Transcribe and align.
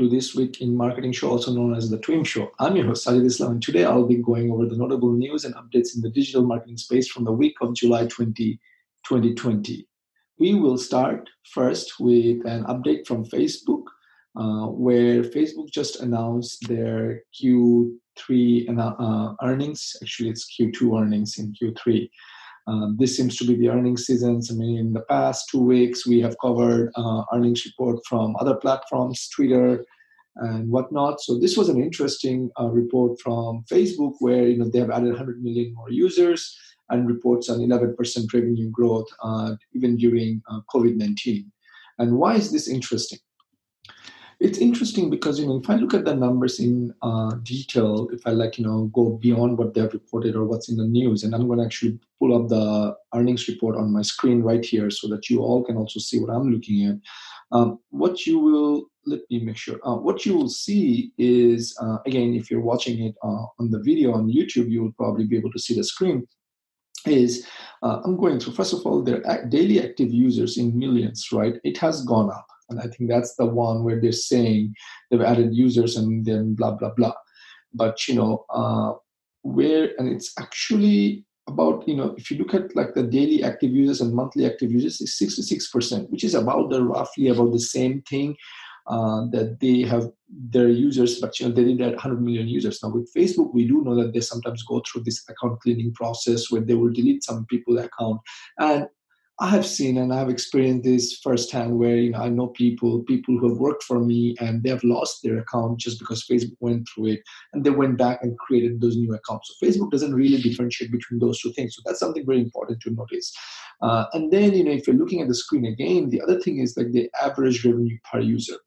To 0.00 0.08
this 0.08 0.34
week 0.34 0.62
in 0.62 0.74
marketing 0.74 1.12
show, 1.12 1.28
also 1.28 1.52
known 1.52 1.74
as 1.74 1.90
the 1.90 1.98
Twim 1.98 2.24
Show. 2.24 2.50
I'm 2.58 2.74
your 2.74 2.86
host, 2.86 3.06
Sajid 3.06 3.26
Islam, 3.26 3.52
and 3.52 3.62
today 3.62 3.84
I'll 3.84 4.06
be 4.06 4.16
going 4.16 4.50
over 4.50 4.64
the 4.64 4.76
notable 4.76 5.12
news 5.12 5.44
and 5.44 5.54
updates 5.56 5.94
in 5.94 6.00
the 6.00 6.08
digital 6.08 6.42
marketing 6.42 6.78
space 6.78 7.08
from 7.08 7.24
the 7.24 7.32
week 7.32 7.56
of 7.60 7.74
July 7.74 8.06
20, 8.06 8.58
2020. 9.06 9.86
We 10.38 10.54
will 10.54 10.78
start 10.78 11.28
first 11.52 12.00
with 12.00 12.46
an 12.46 12.64
update 12.64 13.06
from 13.06 13.26
Facebook, 13.26 13.82
uh, 14.36 14.68
where 14.68 15.22
Facebook 15.22 15.70
just 15.70 16.00
announced 16.00 16.66
their 16.66 17.22
Q3 17.38 18.78
uh, 18.78 19.34
earnings. 19.42 19.96
Actually, 20.02 20.30
it's 20.30 20.48
Q2 20.58 20.98
earnings 20.98 21.38
in 21.38 21.52
Q3. 21.52 22.08
Um, 22.66 22.96
this 22.98 23.16
seems 23.16 23.36
to 23.36 23.46
be 23.46 23.56
the 23.56 23.68
earnings 23.68 24.06
seasons. 24.06 24.50
I 24.50 24.54
mean, 24.54 24.78
in 24.78 24.92
the 24.92 25.02
past 25.02 25.48
two 25.50 25.62
weeks, 25.62 26.06
we 26.06 26.20
have 26.20 26.36
covered 26.40 26.92
uh, 26.94 27.22
earnings 27.32 27.64
report 27.64 28.00
from 28.06 28.36
other 28.38 28.54
platforms, 28.54 29.28
Twitter, 29.34 29.84
and 30.36 30.70
whatnot. 30.70 31.20
So 31.20 31.38
this 31.38 31.56
was 31.56 31.68
an 31.68 31.82
interesting 31.82 32.50
uh, 32.60 32.68
report 32.68 33.20
from 33.20 33.64
Facebook, 33.70 34.14
where 34.20 34.46
you 34.46 34.58
know 34.58 34.68
they 34.68 34.78
have 34.78 34.90
added 34.90 35.10
100 35.10 35.42
million 35.42 35.74
more 35.74 35.90
users 35.90 36.56
and 36.90 37.06
reports 37.06 37.48
an 37.48 37.60
11% 37.60 38.32
revenue 38.34 38.68
growth 38.70 39.06
uh, 39.22 39.54
even 39.74 39.96
during 39.96 40.42
uh, 40.50 40.60
COVID-19. 40.74 41.44
And 41.98 42.18
why 42.18 42.34
is 42.34 42.50
this 42.50 42.68
interesting? 42.68 43.20
It's 44.40 44.58
interesting 44.58 45.10
because 45.10 45.38
you 45.38 45.46
know 45.46 45.60
if 45.62 45.68
I 45.68 45.74
look 45.74 45.92
at 45.92 46.06
the 46.06 46.14
numbers 46.14 46.60
in 46.60 46.94
uh, 47.02 47.34
detail, 47.42 48.08
if 48.10 48.26
I 48.26 48.30
like 48.30 48.58
you 48.58 48.64
know 48.64 48.90
go 48.94 49.10
beyond 49.10 49.58
what 49.58 49.74
they 49.74 49.82
have 49.82 49.92
reported 49.92 50.34
or 50.34 50.44
what's 50.44 50.70
in 50.70 50.78
the 50.78 50.84
news, 50.84 51.22
and 51.22 51.34
I'm 51.34 51.46
going 51.46 51.58
to 51.58 51.64
actually 51.64 51.98
pull 52.18 52.34
up 52.34 52.48
the 52.48 52.96
earnings 53.14 53.46
report 53.48 53.76
on 53.76 53.92
my 53.92 54.00
screen 54.00 54.40
right 54.42 54.64
here 54.64 54.90
so 54.90 55.08
that 55.08 55.28
you 55.28 55.40
all 55.40 55.62
can 55.62 55.76
also 55.76 56.00
see 56.00 56.18
what 56.18 56.30
I'm 56.30 56.50
looking 56.50 56.86
at. 56.86 56.96
Um, 57.52 57.80
what 57.90 58.26
you 58.26 58.38
will 58.38 58.84
let 59.04 59.20
me 59.30 59.40
make 59.40 59.58
sure. 59.58 59.78
Uh, 59.84 59.96
what 59.96 60.24
you 60.24 60.34
will 60.34 60.48
see 60.48 61.12
is 61.18 61.76
uh, 61.82 61.98
again, 62.06 62.34
if 62.34 62.50
you're 62.50 62.60
watching 62.60 63.04
it 63.04 63.14
uh, 63.22 63.44
on 63.58 63.70
the 63.70 63.80
video 63.80 64.14
on 64.14 64.32
YouTube, 64.32 64.70
you 64.70 64.82
will 64.82 64.92
probably 64.92 65.26
be 65.26 65.36
able 65.36 65.52
to 65.52 65.58
see 65.58 65.74
the 65.74 65.84
screen. 65.84 66.26
Is 67.06 67.46
uh, 67.82 68.00
I'm 68.04 68.16
going 68.16 68.40
through 68.40 68.54
first 68.54 68.72
of 68.72 68.86
all 68.86 69.02
their 69.02 69.22
daily 69.48 69.82
active 69.82 70.10
users 70.10 70.56
in 70.56 70.78
millions, 70.78 71.28
right? 71.30 71.54
It 71.64 71.76
has 71.78 72.04
gone 72.04 72.30
up 72.30 72.46
and 72.70 72.80
I 72.80 72.84
think 72.84 73.10
that's 73.10 73.34
the 73.34 73.46
one 73.46 73.84
where 73.84 74.00
they're 74.00 74.12
saying 74.12 74.74
they've 75.10 75.20
added 75.20 75.54
users 75.54 75.96
and 75.96 76.24
then 76.24 76.54
blah, 76.54 76.72
blah, 76.72 76.92
blah. 76.94 77.14
But, 77.74 78.08
you 78.08 78.14
know, 78.14 78.44
uh, 78.50 78.92
where, 79.42 79.90
and 79.98 80.08
it's 80.08 80.32
actually 80.38 81.24
about, 81.48 81.86
you 81.86 81.96
know, 81.96 82.14
if 82.16 82.30
you 82.30 82.38
look 82.38 82.54
at 82.54 82.74
like 82.76 82.94
the 82.94 83.02
daily 83.02 83.42
active 83.42 83.72
users 83.72 84.00
and 84.00 84.14
monthly 84.14 84.46
active 84.46 84.70
users, 84.70 85.00
is 85.00 85.18
66%, 85.20 86.08
which 86.10 86.24
is 86.24 86.34
about 86.34 86.70
the 86.70 86.82
roughly 86.82 87.28
about 87.28 87.52
the 87.52 87.60
same 87.60 88.02
thing 88.02 88.36
uh, 88.86 89.26
that 89.30 89.58
they 89.60 89.82
have 89.82 90.10
their 90.28 90.68
users, 90.68 91.20
but 91.20 91.38
you 91.38 91.46
know 91.46 91.54
they 91.54 91.64
did 91.64 91.80
100 91.80 92.20
million 92.20 92.48
users. 92.48 92.82
Now 92.82 92.90
with 92.90 93.12
Facebook, 93.14 93.52
we 93.52 93.66
do 93.66 93.82
know 93.82 93.94
that 93.94 94.12
they 94.12 94.20
sometimes 94.20 94.64
go 94.64 94.80
through 94.80 95.02
this 95.04 95.22
account 95.28 95.60
cleaning 95.60 95.92
process 95.92 96.50
where 96.50 96.60
they 96.60 96.74
will 96.74 96.92
delete 96.92 97.22
some 97.22 97.46
people 97.46 97.78
account, 97.78 98.20
and 98.58 98.86
I 99.42 99.48
have 99.48 99.64
seen 99.64 99.96
and 99.96 100.12
I've 100.12 100.28
experienced 100.28 100.84
this 100.84 101.18
firsthand 101.22 101.78
where 101.78 101.96
you 101.96 102.10
know 102.10 102.18
I 102.18 102.28
know 102.28 102.48
people, 102.48 103.02
people 103.04 103.38
who 103.38 103.48
have 103.48 103.58
worked 103.58 103.82
for 103.82 103.98
me 103.98 104.36
and 104.38 104.62
they 104.62 104.68
have 104.68 104.84
lost 104.84 105.20
their 105.22 105.38
account 105.38 105.80
just 105.80 105.98
because 105.98 106.26
Facebook 106.30 106.56
went 106.60 106.86
through 106.88 107.06
it 107.12 107.20
and 107.54 107.64
they 107.64 107.70
went 107.70 107.96
back 107.96 108.18
and 108.22 108.38
created 108.38 108.82
those 108.82 108.98
new 108.98 109.14
accounts. 109.14 109.48
So 109.48 109.66
Facebook 109.66 109.90
doesn't 109.90 110.14
really 110.14 110.42
differentiate 110.42 110.92
between 110.92 111.20
those 111.20 111.40
two 111.40 111.52
things. 111.54 111.74
So 111.74 111.82
that's 111.86 112.00
something 112.00 112.26
very 112.26 112.40
important 112.40 112.82
to 112.82 112.90
notice. 112.90 113.32
Uh, 113.80 114.04
and 114.12 114.30
then 114.30 114.52
you 114.52 114.62
know 114.62 114.72
if 114.72 114.86
you're 114.86 114.96
looking 114.96 115.22
at 115.22 115.28
the 115.28 115.34
screen 115.34 115.64
again, 115.64 116.10
the 116.10 116.20
other 116.20 116.38
thing 116.38 116.58
is 116.58 116.76
like 116.76 116.92
the 116.92 117.10
average 117.22 117.64
revenue 117.64 117.96
per 118.12 118.20
user. 118.20 118.58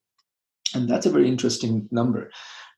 And 0.74 0.90
that's 0.90 1.06
a 1.06 1.12
very 1.12 1.28
interesting 1.28 1.88
number 1.92 2.32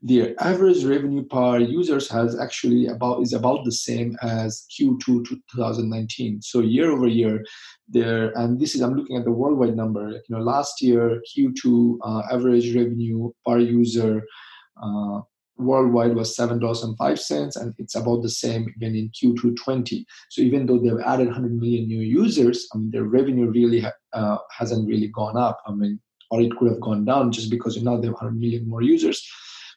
their 0.06 0.36
average 0.40 0.86
revenue 0.86 1.24
per 1.24 1.58
users 1.58 2.08
has 2.12 2.40
actually 2.40 2.86
about 2.86 3.24
is 3.24 3.34
about 3.34 3.66
the 3.66 3.72
same 3.72 4.16
as 4.22 4.68
Q2 4.70 5.26
2019. 5.52 6.44
So 6.44 6.60
year 6.60 6.92
over 6.92 7.08
year, 7.08 7.44
there 7.90 8.30
and 8.38 8.60
this 8.60 8.76
is 8.76 8.82
I'm 8.82 8.94
looking 8.94 9.18
at 9.18 9.26
the 9.26 9.32
worldwide 9.32 9.76
number. 9.76 10.08
You 10.12 10.30
know, 10.30 10.42
last 10.42 10.80
year 10.80 11.24
Q2 11.36 11.98
uh, 12.04 12.22
average 12.32 12.76
revenue 12.76 13.32
per 13.48 13.58
user 13.58 14.24
uh, 14.80 15.22
worldwide 15.58 16.14
was 16.16 16.36
seven 16.36 16.60
dollars 16.60 16.84
and 16.84 16.96
five 16.98 17.20
cents, 17.20 17.56
and 17.56 17.74
it's 17.80 17.96
about 17.96 18.22
the 18.22 18.30
same 18.30 18.68
again 18.76 18.94
in 18.96 19.10
Q2 19.10 19.56
20. 19.56 20.06
So 20.30 20.44
even 20.44 20.68
though 20.68 20.78
they've 20.78 21.04
added 21.04 21.28
100 21.30 21.52
million 21.52 21.88
new 21.88 22.02
users, 22.02 22.68
I 22.76 22.78
mean 22.78 22.92
their 22.92 23.06
revenue 23.06 23.50
really 23.50 23.80
ha- 23.80 24.02
uh, 24.14 24.38
hasn't 24.56 24.88
really 24.88 25.08
gone 25.08 25.36
up. 25.36 25.62
I 25.66 25.72
mean, 25.72 26.00
or 26.30 26.42
it 26.42 26.56
could 26.58 26.70
have 26.70 26.82
gone 26.82 27.06
down 27.06 27.32
just 27.32 27.50
because 27.50 27.82
now 27.82 27.98
they 27.98 28.06
have 28.06 28.22
100 28.22 28.40
million 28.40 28.70
more 28.70 28.84
users. 28.84 29.28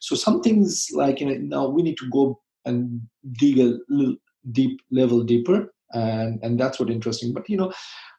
So 0.00 0.16
some 0.16 0.42
things 0.42 0.88
like 0.92 1.20
you 1.20 1.26
know 1.26 1.34
now 1.34 1.68
we 1.68 1.82
need 1.82 1.98
to 1.98 2.10
go 2.10 2.40
and 2.64 3.00
dig 3.32 3.58
a 3.58 3.78
little 3.88 4.16
deep 4.52 4.80
level 4.90 5.22
deeper, 5.22 5.72
and 5.92 6.38
and 6.42 6.58
that's 6.58 6.78
what 6.78 6.90
interesting. 6.90 7.32
But 7.32 7.48
you 7.48 7.56
know, 7.56 7.72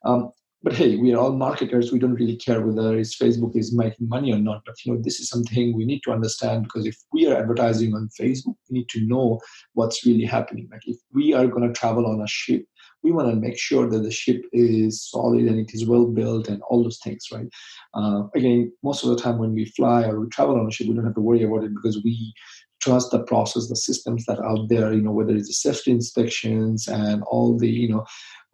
um, 0.06 0.31
but 0.62 0.73
hey, 0.73 0.97
we 0.97 1.13
are 1.13 1.17
all 1.17 1.31
marketers. 1.31 1.91
We 1.91 2.00
don't 2.00 2.16
really 2.16 2.35
care 2.35 2.62
whether 2.62 2.97
it's 2.97 3.17
Facebook 3.17 3.56
is 3.56 3.73
making 3.73 4.09
money 4.09 4.34
or 4.34 4.40
not. 4.40 4.62
But 4.66 4.75
you 4.84 4.94
know, 4.94 5.01
this 5.01 5.19
is 5.19 5.29
something 5.29 5.75
we 5.75 5.85
need 5.85 6.01
to 6.03 6.12
understand 6.12 6.63
because 6.63 6.85
if 6.85 6.97
we 7.13 7.28
are 7.28 7.38
advertising 7.38 7.94
on 7.94 8.09
Facebook, 8.19 8.56
we 8.69 8.79
need 8.79 8.90
to 8.90 9.06
know 9.06 9.40
what's 9.73 10.06
really 10.06 10.25
happening. 10.25 10.67
Like 10.72 10.85
if 10.85 10.97
we 11.13 11.34
are 11.34 11.47
going 11.47 11.67
to 11.67 11.79
travel 11.79 12.06
on 12.06 12.22
a 12.22 12.28
ship, 12.28 12.66
we 13.04 13.12
want 13.12 13.30
to 13.30 13.36
make 13.36 13.58
sure 13.58 13.90
that 13.90 14.00
the 14.00 14.12
ship 14.12 14.44
is 14.52 15.10
solid 15.10 15.44
and 15.44 15.60
it 15.60 15.74
is 15.74 15.88
well 15.88 16.06
built 16.06 16.48
and 16.48 16.62
all 16.64 16.84
those 16.84 17.00
things, 17.04 17.28
right? 17.32 17.48
Uh, 17.94 18.24
again, 18.36 18.72
most 18.84 19.04
of 19.04 19.10
the 19.10 19.22
time 19.22 19.38
when 19.38 19.54
we 19.54 19.66
fly 19.66 20.04
or 20.04 20.20
we 20.20 20.28
travel 20.30 20.60
on 20.60 20.68
a 20.68 20.72
ship, 20.72 20.88
we 20.88 20.94
don't 20.96 21.06
have 21.06 21.16
to 21.16 21.22
worry 21.22 21.44
about 21.44 21.64
it 21.64 21.74
because 21.74 22.02
we 22.04 22.34
trust 22.82 23.12
the 23.12 23.24
process, 23.24 23.68
the 23.68 23.76
systems 23.76 24.26
that 24.26 24.40
are 24.40 24.46
out 24.46 24.70
there, 24.70 24.94
you 24.94 25.02
know, 25.02 25.12
whether 25.12 25.36
it's 25.36 25.48
the 25.48 25.54
safety 25.54 25.92
inspections 25.92 26.88
and 26.88 27.24
all 27.24 27.58
the, 27.58 27.70
you 27.70 27.90
know, 27.90 28.06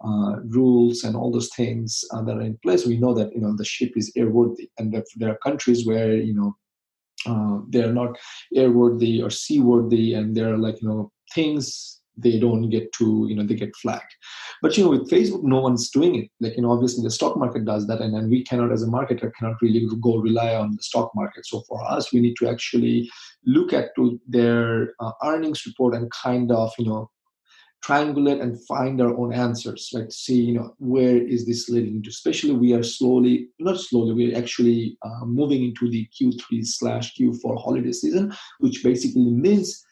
uh, 0.03 0.39
rules 0.47 1.03
and 1.03 1.16
all 1.16 1.31
those 1.31 1.50
things 1.55 2.03
uh, 2.11 2.22
that 2.22 2.38
are 2.38 2.41
in 2.41 2.57
place, 2.61 2.85
we 2.85 2.97
know 2.97 3.13
that 3.13 3.34
you 3.34 3.41
know 3.41 3.55
the 3.55 3.66
ship 3.66 3.94
is 3.95 4.11
airworthy, 4.17 4.69
and 4.78 4.94
that 4.94 5.05
there 5.16 5.31
are 5.31 5.38
countries 5.38 5.85
where 5.85 6.13
you 6.16 6.34
know 6.34 6.55
uh, 7.25 7.61
they 7.69 7.81
are 7.81 7.94
not 7.94 8.17
airworthy 8.55 9.23
or 9.23 9.29
seaworthy, 9.29 10.13
and 10.13 10.35
there 10.35 10.53
are 10.53 10.57
like 10.57 10.81
you 10.81 10.88
know 10.88 11.11
things 11.34 11.94
they 12.17 12.39
don't 12.39 12.69
get 12.69 12.91
to 12.93 13.25
you 13.29 13.35
know 13.35 13.43
they 13.43 13.55
get 13.55 13.75
flagged. 13.75 14.13
But 14.61 14.77
you 14.77 14.83
know 14.83 14.89
with 14.89 15.09
facebook 15.09 15.43
no 15.43 15.59
one's 15.59 15.89
doing 15.89 16.15
it. 16.15 16.29
Like 16.39 16.55
you 16.55 16.61
know 16.61 16.71
obviously 16.71 17.03
the 17.03 17.11
stock 17.11 17.37
market 17.37 17.65
does 17.65 17.87
that 17.87 18.01
and 18.01 18.13
then 18.13 18.29
we 18.29 18.43
cannot 18.43 18.71
as 18.71 18.83
a 18.83 18.87
marketer 18.87 19.31
cannot 19.37 19.61
really 19.61 19.87
go 20.01 20.17
rely 20.17 20.55
on 20.55 20.75
the 20.75 20.83
stock 20.83 21.11
market. 21.15 21.45
So 21.45 21.63
for 21.67 21.83
us 21.85 22.13
we 22.13 22.21
need 22.21 22.35
to 22.39 22.49
actually 22.49 23.09
look 23.45 23.73
at 23.73 23.95
to 23.95 24.19
their 24.27 24.93
uh, 24.99 25.11
earnings 25.23 25.65
report 25.65 25.93
and 25.95 26.11
kind 26.11 26.51
of 26.51 26.71
you 26.77 26.85
know 26.85 27.09
triangulate 27.85 28.41
and 28.41 28.65
find 28.65 28.99
our 28.99 29.15
own 29.15 29.31
answers. 29.31 29.89
Like 29.93 30.11
see 30.11 30.41
you 30.41 30.53
know 30.55 30.75
where 30.79 31.17
is 31.17 31.45
this 31.45 31.69
leading 31.69 32.01
to? 32.03 32.09
Especially 32.09 32.53
we 32.53 32.73
are 32.73 32.83
slowly 32.83 33.49
not 33.59 33.79
slowly 33.79 34.13
we're 34.13 34.37
actually 34.37 34.97
uh, 35.03 35.25
moving 35.25 35.63
into 35.63 35.89
the 35.89 36.07
q3 36.19 36.65
slash 36.65 37.13
q4 37.15 37.61
holiday 37.61 37.91
season 37.91 38.33
which 38.59 38.83
basically 38.83 39.29
means 39.31 39.85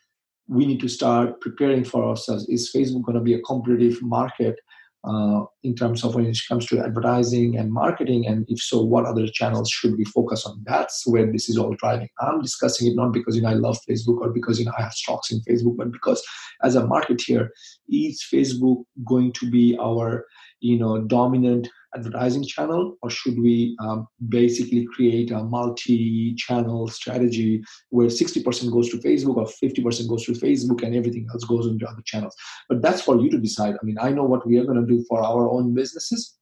we 0.48 0.66
need 0.66 0.80
to 0.82 0.90
start 0.90 1.40
preparing 1.42 1.84
for 1.84 2.04
ourselves. 2.04 2.48
Is 2.50 2.72
Facebook 2.74 3.04
going 3.04 3.18
to 3.18 3.24
be 3.24 3.34
a 3.34 3.42
competitive 3.42 4.02
market 4.02 4.60
uh, 5.06 5.44
in 5.64 5.76
terms 5.76 6.04
of 6.04 6.16
when 6.16 6.26
it 6.26 6.38
comes 6.48 6.66
to 6.68 6.80
advertising 6.80 7.58
and 7.58 7.72
marketing? 7.72 8.26
And 8.28 8.46
if 8.50 8.60
so, 8.60 8.82
what 8.82 9.06
other 9.06 9.28
channels 9.28 9.70
should 9.70 9.98
we 9.98 10.06
focus 10.06 10.46
on? 10.46 10.62
That's 10.66 11.06
where 11.08 11.32
this 11.32 11.50
is 11.50 11.58
all 11.58 11.76
driving. 11.76 12.10
I'm 12.20 12.42
discussing 12.42 12.88
it 12.88 12.96
not 12.96 13.14
because 13.14 13.36
you 13.36 13.42
know 13.42 13.50
I 13.50 13.54
love 13.54 13.78
Facebook 13.90 14.20
or 14.22 14.32
because 14.32 14.60
you 14.60 14.66
know 14.66 14.74
I 14.78 14.84
have 14.84 14.94
stocks 14.94 15.32
in 15.32 15.42
Facebook, 15.42 15.78
but 15.78 15.92
because 15.92 16.24
as 16.64 16.76
a 16.76 16.84
marketeer, 16.84 17.50
is 17.90 18.26
Facebook 18.32 18.84
going 19.06 19.34
to 19.34 19.50
be 19.50 19.78
our 19.82 20.26
you 20.64 20.78
know 20.80 21.02
dominant 21.02 21.70
advertising 21.96 22.44
channel 22.44 22.98
or 23.02 23.10
should 23.10 23.38
we 23.40 23.76
um, 23.80 24.08
basically 24.30 24.86
create 24.86 25.30
a 25.32 25.44
multi-channel 25.44 26.88
strategy 26.88 27.64
where 27.90 28.08
60% 28.08 28.72
goes 28.72 28.90
to 28.90 28.98
facebook 28.98 29.38
or 29.38 29.46
50% 29.46 30.10
goes 30.10 30.26
to 30.26 30.32
facebook 30.32 30.82
and 30.84 30.96
everything 30.96 31.28
else 31.32 31.44
goes 31.44 31.68
into 31.68 31.88
other 31.88 32.02
channels? 32.06 32.36
But 32.70 32.82
that's 32.82 33.02
for 33.02 33.20
you 33.20 33.30
to 33.30 33.38
decide. 33.38 33.76
I 33.76 33.86
mean 33.86 33.98
i 34.00 34.10
know 34.10 34.24
what 34.24 34.48
we 34.48 34.58
are 34.58 34.66
going 34.66 34.82
to 34.82 34.94
do 34.94 35.04
for 35.08 35.22
our 35.22 35.50
own 35.50 35.74
businesses 35.74 36.36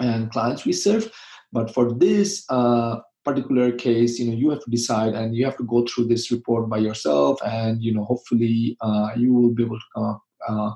and 0.00 0.30
clients 0.30 0.64
we 0.64 0.72
serve 0.72 1.10
but 1.52 1.72
for 1.74 1.92
this 1.92 2.44
uh, 2.48 2.96
particular 3.24 3.70
case 3.72 4.18
you 4.18 4.26
know 4.26 4.36
you 4.36 4.48
have 4.50 4.64
to 4.64 4.70
decide 4.70 5.14
and 5.14 5.36
you 5.36 5.44
have 5.44 5.56
to 5.56 5.64
go 5.64 5.84
through 5.84 6.06
this 6.06 6.30
report 6.30 6.68
by 6.68 6.78
yourself 6.78 7.38
and 7.44 7.82
you 7.82 7.92
know 7.92 8.04
hopefully 8.04 8.76
uh, 8.80 9.10
you 9.16 9.32
will 9.32 9.50
be 9.50 9.64
able 9.64 9.78
to 9.78 10.20
uh, 10.48 10.70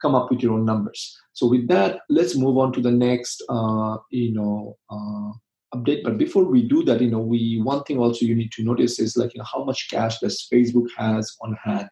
come 0.00 0.14
up 0.14 0.30
with 0.30 0.40
your 0.42 0.54
own 0.54 0.64
numbers. 0.64 1.16
So 1.32 1.46
with 1.46 1.68
that 1.68 2.00
let's 2.08 2.36
move 2.36 2.58
on 2.58 2.72
to 2.74 2.80
the 2.80 2.90
next 2.90 3.42
uh, 3.48 3.96
you 4.10 4.32
know 4.32 4.76
uh, 4.90 5.32
update. 5.74 6.02
But 6.04 6.18
before 6.18 6.44
we 6.44 6.68
do 6.68 6.82
that 6.84 7.00
you 7.00 7.10
know 7.10 7.20
we 7.20 7.60
one 7.62 7.84
thing 7.84 7.98
also 7.98 8.26
you 8.26 8.34
need 8.34 8.52
to 8.52 8.64
notice 8.64 8.98
is 8.98 9.16
like 9.16 9.34
you 9.34 9.38
know 9.38 9.46
how 9.52 9.64
much 9.64 9.88
cash 9.90 10.18
does 10.20 10.46
facebook 10.52 10.88
has 10.96 11.36
on 11.42 11.56
hand. 11.64 11.88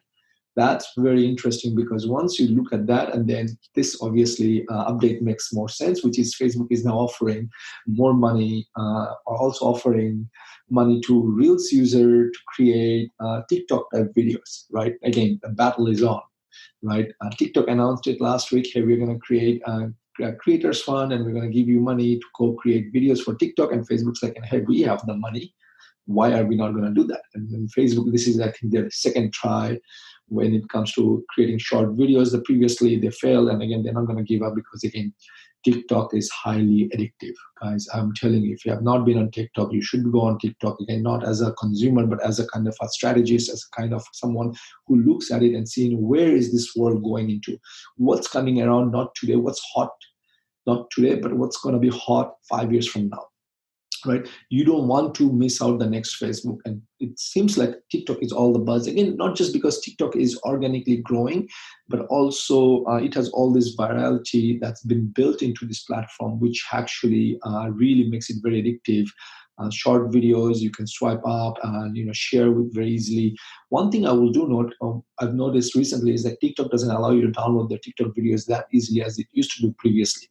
That's 0.55 0.91
very 0.97 1.25
interesting 1.25 1.73
because 1.73 2.05
once 2.05 2.37
you 2.37 2.49
look 2.49 2.73
at 2.73 2.85
that 2.87 3.13
and 3.13 3.29
then 3.29 3.47
this 3.75 3.97
obviously 4.01 4.65
uh, 4.67 4.91
update 4.91 5.21
makes 5.21 5.53
more 5.53 5.69
sense 5.69 6.03
which 6.03 6.19
is 6.19 6.35
facebook 6.35 6.67
is 6.69 6.83
now 6.83 6.97
offering 6.97 7.49
more 7.87 8.13
money 8.13 8.67
uh, 8.75 9.13
also 9.25 9.67
offering 9.67 10.29
money 10.69 10.99
to 11.01 11.21
reels 11.21 11.71
user 11.71 12.29
to 12.29 12.39
create 12.47 13.09
uh, 13.21 13.41
tiktok 13.47 13.89
type 13.93 14.11
videos 14.17 14.65
right? 14.71 14.95
Again 15.03 15.39
the 15.43 15.49
battle 15.49 15.87
is 15.87 16.03
on 16.03 16.21
right 16.81 17.11
uh, 17.21 17.29
tiktok 17.37 17.67
announced 17.67 18.07
it 18.07 18.21
last 18.21 18.51
week 18.51 18.69
hey 18.73 18.81
we're 18.81 18.97
going 18.97 19.13
to 19.13 19.19
create 19.19 19.61
a 19.67 20.33
creators 20.39 20.81
fund 20.81 21.13
and 21.13 21.23
we're 21.23 21.31
going 21.31 21.49
to 21.49 21.57
give 21.57 21.67
you 21.67 21.79
money 21.79 22.17
to 22.17 22.25
co-create 22.35 22.93
videos 22.93 23.21
for 23.21 23.35
tiktok 23.35 23.71
and 23.71 23.87
facebook's 23.87 24.21
like 24.21 24.37
hey 24.45 24.61
we 24.61 24.81
have 24.81 25.05
the 25.05 25.15
money 25.15 25.53
why 26.05 26.33
are 26.33 26.45
we 26.45 26.55
not 26.55 26.71
going 26.71 26.83
to 26.83 27.01
do 27.01 27.07
that 27.07 27.21
and 27.35 27.69
facebook 27.77 28.11
this 28.11 28.27
is 28.27 28.39
i 28.39 28.51
think 28.51 28.73
their 28.73 28.89
second 28.89 29.31
try 29.31 29.77
when 30.29 30.53
it 30.53 30.69
comes 30.69 30.93
to 30.93 31.23
creating 31.29 31.57
short 31.57 31.97
videos. 31.97 32.31
The 32.31 32.41
previously 32.41 32.97
they 32.97 33.09
failed, 33.09 33.49
and 33.49 33.61
again 33.61 33.83
they're 33.83 33.93
not 33.93 34.05
going 34.05 34.23
to 34.23 34.23
give 34.23 34.41
up 34.41 34.55
because 34.55 34.83
again, 34.83 35.13
TikTok 35.63 36.13
is 36.13 36.29
highly 36.29 36.89
addictive, 36.95 37.33
guys. 37.61 37.87
I'm 37.93 38.13
telling 38.13 38.43
you, 38.43 38.53
if 38.53 38.65
you 38.65 38.71
have 38.71 38.81
not 38.81 39.05
been 39.05 39.17
on 39.17 39.31
TikTok, 39.31 39.71
you 39.71 39.81
should 39.81 40.11
go 40.11 40.21
on 40.21 40.39
TikTok 40.39 40.79
again, 40.81 41.03
not 41.03 41.25
as 41.25 41.41
a 41.41 41.53
consumer, 41.53 42.05
but 42.05 42.23
as 42.23 42.39
a 42.39 42.47
kind 42.47 42.67
of 42.67 42.75
a 42.81 42.87
strategist, 42.87 43.49
as 43.49 43.63
a 43.63 43.81
kind 43.81 43.93
of 43.93 44.03
someone 44.13 44.53
who 44.87 45.01
looks 45.01 45.31
at 45.31 45.43
it 45.43 45.53
and 45.53 45.67
seeing 45.67 46.07
where 46.07 46.35
is 46.35 46.51
this 46.51 46.75
world 46.75 47.03
going 47.03 47.29
into, 47.29 47.57
what's 47.97 48.27
coming 48.27 48.61
around, 48.61 48.91
not 48.91 49.13
today, 49.15 49.35
what's 49.35 49.61
hot, 49.73 49.91
not 50.65 50.89
today, 50.91 51.15
but 51.15 51.33
what's 51.33 51.57
going 51.57 51.73
to 51.73 51.79
be 51.79 51.89
hot 51.89 52.33
five 52.49 52.71
years 52.71 52.87
from 52.87 53.09
now 53.09 53.28
right? 54.05 54.27
You 54.49 54.65
don't 54.65 54.87
want 54.87 55.15
to 55.15 55.31
miss 55.31 55.61
out 55.61 55.79
the 55.79 55.85
next 55.87 56.21
facebook. 56.21 56.57
And 56.65 56.81
it 56.99 57.17
seems 57.19 57.57
like 57.57 57.75
tiktok 57.91 58.21
is 58.21 58.31
all 58.31 58.53
the 58.53 58.59
buzz. 58.59 58.87
Again 58.87 59.15
not 59.15 59.35
just 59.35 59.53
because 59.53 59.81
tiktok 59.81 60.15
is 60.15 60.39
organically 60.43 60.97
growing 60.97 61.47
but 61.87 62.05
also 62.07 62.85
uh, 62.85 62.97
it 62.97 63.13
has 63.13 63.29
all 63.29 63.51
this 63.51 63.75
virality 63.75 64.59
that's 64.59 64.83
been 64.83 65.07
built 65.07 65.41
into 65.41 65.65
this 65.65 65.83
platform 65.83 66.39
which 66.39 66.65
actually 66.71 67.39
uh, 67.45 67.69
really 67.69 68.09
makes 68.09 68.29
it 68.29 68.37
very 68.41 68.61
addictive. 68.61 69.07
Uh, 69.57 69.69
short 69.69 70.09
videos 70.09 70.59
you 70.59 70.71
can 70.71 70.87
swipe 70.87 71.21
up 71.27 71.57
and 71.63 71.97
you 71.97 72.05
know 72.05 72.13
share 72.13 72.49
with 72.49 72.73
very 72.73 72.89
easily. 72.89 73.35
One 73.67 73.91
thing 73.91 74.07
i 74.07 74.11
will 74.11 74.31
do 74.31 74.47
note 74.47 74.73
um, 74.81 75.03
i've 75.19 75.33
noticed 75.33 75.75
recently 75.75 76.13
is 76.13 76.23
that 76.23 76.39
tiktok 76.39 76.71
doesn't 76.71 76.95
allow 76.95 77.11
you 77.11 77.21
to 77.21 77.39
download 77.39 77.67
the 77.69 77.77
tiktok 77.79 78.15
videos 78.15 78.45
that 78.45 78.67
easily 78.71 79.03
as 79.03 79.19
it 79.19 79.27
used 79.33 79.51
to 79.55 79.61
do 79.61 79.75
previously 79.77 80.29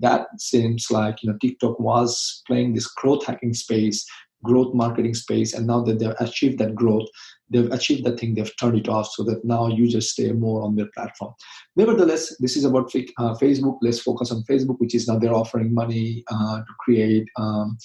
that 0.00 0.28
seems 0.38 0.90
like 0.90 1.22
you 1.22 1.30
know 1.30 1.38
TikTok 1.40 1.78
was 1.78 2.42
playing 2.46 2.74
this 2.74 2.86
growth 2.86 3.24
hacking 3.26 3.54
space, 3.54 4.04
growth 4.42 4.74
marketing 4.74 5.14
space, 5.14 5.54
and 5.54 5.66
now 5.66 5.82
that 5.82 5.98
they've 5.98 6.14
achieved 6.18 6.58
that 6.58 6.74
growth, 6.74 7.08
they've 7.50 7.70
achieved 7.70 8.04
that 8.04 8.18
thing. 8.18 8.34
They've 8.34 8.56
turned 8.58 8.78
it 8.78 8.88
off 8.88 9.10
so 9.12 9.22
that 9.24 9.44
now 9.44 9.68
users 9.68 10.10
stay 10.10 10.32
more 10.32 10.62
on 10.62 10.76
their 10.76 10.88
platform. 10.94 11.34
Nevertheless, 11.76 12.36
this 12.38 12.56
is 12.56 12.64
about 12.64 12.94
uh, 12.94 13.34
Facebook. 13.34 13.78
Let's 13.82 14.00
focus 14.00 14.32
on 14.32 14.44
Facebook, 14.44 14.78
which 14.78 14.94
is 14.94 15.06
now 15.06 15.18
they're 15.18 15.34
offering 15.34 15.74
money 15.74 16.24
uh, 16.30 16.58
to 16.58 16.72
create. 16.80 17.28
Um, 17.36 17.78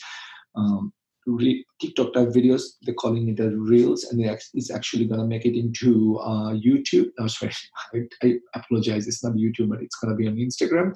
um, 0.55 0.93
re- 1.25 1.65
TikTok 1.81 2.13
type 2.13 2.29
videos. 2.29 2.63
They're 2.81 2.95
calling 2.95 3.29
it 3.29 3.39
a 3.39 3.49
Reels, 3.49 4.03
and 4.05 4.23
it's 4.53 4.71
actually 4.71 5.05
going 5.05 5.19
to 5.19 5.27
make 5.27 5.45
it 5.45 5.57
into 5.57 6.17
uh, 6.19 6.53
YouTube. 6.53 7.07
Oh, 7.19 7.27
sorry, 7.27 7.53
I, 7.93 7.99
I, 8.23 8.35
apologize. 8.55 9.07
It's 9.07 9.23
not 9.23 9.33
YouTube, 9.33 9.69
but 9.69 9.81
it's 9.81 9.95
going 9.95 10.11
to 10.11 10.17
be 10.17 10.27
on 10.27 10.35
Instagram. 10.35 10.93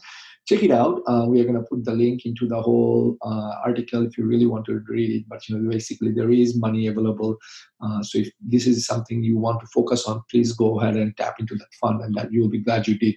Check 0.47 0.63
it 0.63 0.71
out. 0.71 1.01
Uh, 1.07 1.25
we 1.27 1.39
are 1.41 1.43
going 1.43 1.59
to 1.59 1.67
put 1.69 1.85
the 1.85 1.93
link 1.93 2.25
into 2.25 2.47
the 2.47 2.61
whole 2.61 3.17
uh, 3.21 3.53
article 3.63 4.05
if 4.05 4.17
you 4.17 4.25
really 4.25 4.47
want 4.47 4.65
to 4.65 4.81
read 4.87 5.11
it. 5.11 5.23
But 5.27 5.47
you 5.47 5.57
know, 5.57 5.69
basically, 5.69 6.11
there 6.11 6.31
is 6.31 6.57
money 6.57 6.87
available. 6.87 7.37
Uh, 7.81 8.01
so 8.03 8.19
if 8.19 8.29
this 8.41 8.67
is 8.67 8.85
something 8.85 9.23
you 9.23 9.37
want 9.37 9.59
to 9.61 9.67
focus 9.73 10.05
on, 10.05 10.21
please 10.29 10.53
go 10.53 10.79
ahead 10.79 10.95
and 10.95 11.15
tap 11.17 11.35
into 11.39 11.55
that 11.55 11.73
fund, 11.79 12.01
and 12.01 12.15
that 12.15 12.31
you 12.31 12.41
will 12.41 12.49
be 12.49 12.63
glad 12.63 12.87
you 12.87 12.97
did. 12.97 13.15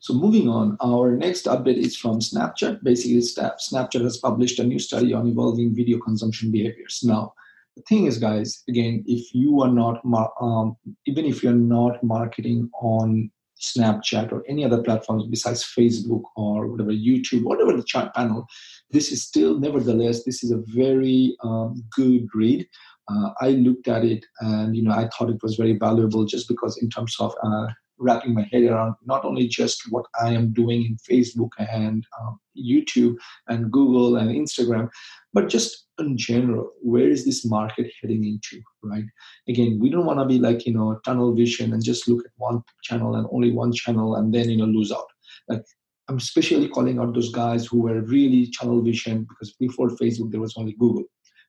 So 0.00 0.14
moving 0.14 0.48
on, 0.48 0.78
our 0.80 1.14
next 1.14 1.44
update 1.44 1.76
is 1.76 1.94
from 1.94 2.20
Snapchat. 2.20 2.82
Basically, 2.82 3.18
Snapchat 3.18 4.00
has 4.00 4.16
published 4.16 4.58
a 4.58 4.64
new 4.64 4.78
study 4.78 5.12
on 5.12 5.28
evolving 5.28 5.74
video 5.74 5.98
consumption 5.98 6.50
behaviors. 6.50 7.00
Now, 7.04 7.34
the 7.76 7.82
thing 7.82 8.06
is, 8.06 8.16
guys, 8.16 8.62
again, 8.66 9.04
if 9.06 9.34
you 9.34 9.60
are 9.60 9.68
not, 9.68 10.00
um, 10.40 10.76
even 11.06 11.26
if 11.26 11.42
you're 11.42 11.52
not 11.52 12.02
marketing 12.02 12.70
on 12.80 13.30
Snapchat 13.60 14.32
or 14.32 14.42
any 14.48 14.64
other 14.64 14.82
platforms 14.82 15.26
besides 15.28 15.62
Facebook 15.62 16.22
or 16.34 16.66
whatever, 16.66 16.92
YouTube, 16.92 17.44
whatever 17.44 17.76
the 17.76 17.84
chat 17.84 18.14
panel, 18.14 18.46
this 18.90 19.12
is 19.12 19.22
still, 19.22 19.58
nevertheless, 19.58 20.24
this 20.24 20.42
is 20.42 20.50
a 20.50 20.62
very 20.68 21.36
um, 21.44 21.84
good 21.94 22.26
read. 22.34 22.66
Uh, 23.10 23.30
I 23.40 23.50
looked 23.50 23.88
at 23.88 24.04
it 24.04 24.24
and 24.40 24.76
you 24.76 24.82
know 24.82 24.92
I 24.92 25.08
thought 25.08 25.30
it 25.30 25.42
was 25.42 25.56
very 25.56 25.76
valuable 25.76 26.24
just 26.24 26.48
because 26.48 26.78
in 26.80 26.88
terms 26.88 27.16
of 27.18 27.34
uh, 27.42 27.66
wrapping 28.00 28.34
my 28.34 28.48
head 28.50 28.64
around 28.64 28.94
not 29.04 29.24
only 29.24 29.46
just 29.46 29.82
what 29.90 30.06
I 30.20 30.30
am 30.30 30.52
doing 30.52 30.84
in 30.84 30.96
Facebook 30.96 31.50
and 31.58 32.04
um, 32.20 32.40
YouTube 32.56 33.16
and 33.46 33.70
Google 33.70 34.16
and 34.16 34.30
Instagram, 34.30 34.88
but 35.32 35.48
just 35.48 35.86
in 35.98 36.16
general, 36.16 36.72
where 36.80 37.08
is 37.08 37.24
this 37.24 37.44
market 37.44 37.92
heading 38.00 38.24
into, 38.24 38.60
right? 38.82 39.04
Again, 39.48 39.78
we 39.78 39.90
don't 39.90 40.06
want 40.06 40.18
to 40.18 40.24
be 40.24 40.38
like, 40.38 40.66
you 40.66 40.72
know, 40.72 40.98
tunnel 41.04 41.34
vision 41.34 41.72
and 41.72 41.84
just 41.84 42.08
look 42.08 42.24
at 42.24 42.32
one 42.36 42.62
channel 42.82 43.14
and 43.14 43.26
only 43.30 43.52
one 43.52 43.72
channel 43.72 44.16
and 44.16 44.34
then, 44.34 44.50
you 44.50 44.56
know, 44.56 44.64
lose 44.64 44.90
out. 44.90 45.06
Like, 45.48 45.64
I'm 46.08 46.16
especially 46.16 46.68
calling 46.68 46.98
out 46.98 47.14
those 47.14 47.30
guys 47.30 47.66
who 47.66 47.82
were 47.82 48.00
really 48.00 48.46
channel 48.48 48.82
vision 48.82 49.26
because 49.28 49.52
before 49.52 49.90
Facebook, 49.90 50.32
there 50.32 50.40
was 50.40 50.54
only 50.56 50.72
Google 50.72 51.04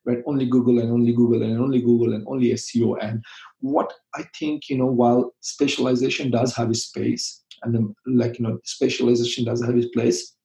right? 0.05 0.19
Only 0.25 0.45
Google 0.45 0.79
and 0.79 0.91
only 0.91 1.13
Google 1.13 1.43
and 1.43 1.59
only 1.59 1.81
Google 1.81 2.13
and 2.13 2.25
only 2.27 2.53
SEO. 2.53 2.97
And 3.01 3.23
what 3.59 3.93
I 4.15 4.23
think, 4.37 4.69
you 4.69 4.77
know, 4.77 4.85
while 4.85 5.33
specialization 5.41 6.31
does 6.31 6.55
have 6.55 6.69
its 6.69 6.83
space, 6.83 7.43
and 7.63 7.75
um, 7.75 7.95
like, 8.05 8.39
you 8.39 8.45
know, 8.45 8.59
specialization 8.63 9.45
does 9.45 9.63
have 9.63 9.75
its 9.75 9.87
place, 9.89 10.35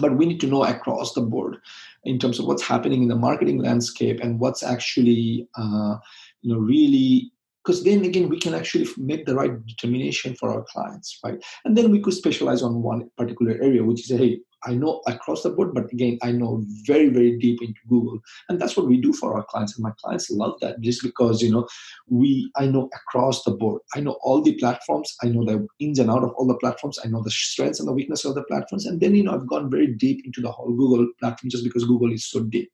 but 0.00 0.16
we 0.16 0.26
need 0.26 0.40
to 0.40 0.46
know 0.46 0.64
across 0.64 1.14
the 1.14 1.20
board 1.20 1.58
in 2.04 2.18
terms 2.18 2.38
of 2.38 2.46
what's 2.46 2.62
happening 2.62 3.02
in 3.02 3.08
the 3.08 3.16
marketing 3.16 3.58
landscape 3.58 4.20
and 4.20 4.40
what's 4.40 4.62
actually, 4.62 5.48
uh, 5.56 5.96
you 6.42 6.52
know, 6.52 6.58
really 6.58 7.32
because 7.68 7.84
then 7.84 8.04
again 8.04 8.30
we 8.30 8.38
can 8.38 8.54
actually 8.54 8.88
make 8.96 9.26
the 9.26 9.34
right 9.34 9.66
determination 9.66 10.34
for 10.34 10.50
our 10.50 10.64
clients 10.72 11.18
right 11.22 11.44
and 11.66 11.76
then 11.76 11.90
we 11.90 12.00
could 12.00 12.14
specialize 12.14 12.62
on 12.62 12.82
one 12.82 13.10
particular 13.18 13.52
area 13.60 13.84
which 13.84 14.10
is 14.10 14.18
hey 14.18 14.40
I 14.66 14.74
know 14.74 15.00
across 15.06 15.42
the 15.42 15.50
board, 15.50 15.74
but 15.74 15.92
again, 15.92 16.18
I 16.22 16.32
know 16.32 16.64
very, 16.86 17.08
very 17.08 17.38
deep 17.38 17.60
into 17.62 17.80
Google. 17.88 18.20
And 18.48 18.60
that's 18.60 18.76
what 18.76 18.86
we 18.86 19.00
do 19.00 19.12
for 19.12 19.36
our 19.36 19.44
clients. 19.44 19.76
And 19.76 19.84
my 19.84 19.92
clients 19.98 20.30
love 20.30 20.58
that 20.60 20.80
just 20.80 21.02
because, 21.02 21.42
you 21.42 21.50
know, 21.50 21.66
we 22.08 22.50
I 22.56 22.66
know 22.66 22.88
across 22.94 23.44
the 23.44 23.52
board. 23.52 23.82
I 23.94 24.00
know 24.00 24.18
all 24.22 24.42
the 24.42 24.54
platforms. 24.54 25.14
I 25.22 25.28
know 25.28 25.44
the 25.44 25.66
ins 25.78 25.98
and 25.98 26.10
out 26.10 26.24
of 26.24 26.30
all 26.36 26.46
the 26.46 26.56
platforms. 26.56 26.98
I 27.04 27.08
know 27.08 27.22
the 27.22 27.30
strengths 27.30 27.80
and 27.80 27.88
the 27.88 27.92
weaknesses 27.92 28.26
of 28.26 28.34
the 28.34 28.44
platforms. 28.44 28.86
And 28.86 29.00
then, 29.00 29.14
you 29.14 29.24
know, 29.24 29.34
I've 29.34 29.46
gone 29.46 29.70
very 29.70 29.94
deep 29.94 30.24
into 30.24 30.40
the 30.40 30.50
whole 30.50 30.72
Google 30.72 31.08
platform 31.20 31.50
just 31.50 31.64
because 31.64 31.84
Google 31.84 32.12
is 32.12 32.28
so 32.28 32.42
deep. 32.42 32.70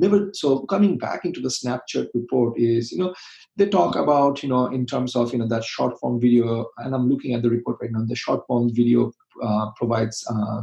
Never 0.00 0.30
so 0.32 0.60
coming 0.66 0.96
back 0.96 1.24
into 1.24 1.40
the 1.40 1.48
Snapchat 1.48 2.06
report 2.14 2.58
is, 2.58 2.92
you 2.92 2.98
know, 2.98 3.12
they 3.56 3.68
talk 3.68 3.96
about, 3.96 4.42
you 4.44 4.48
know, 4.48 4.66
in 4.66 4.86
terms 4.86 5.16
of, 5.16 5.32
you 5.32 5.40
know, 5.40 5.48
that 5.48 5.64
short 5.64 5.98
form 5.98 6.20
video, 6.20 6.66
and 6.78 6.94
I'm 6.94 7.08
looking 7.08 7.34
at 7.34 7.42
the 7.42 7.50
report 7.50 7.78
right 7.82 7.90
now, 7.90 8.04
the 8.06 8.14
short 8.14 8.46
form 8.46 8.72
video 8.72 9.12
uh, 9.42 9.70
provides 9.76 10.24
uh, 10.30 10.62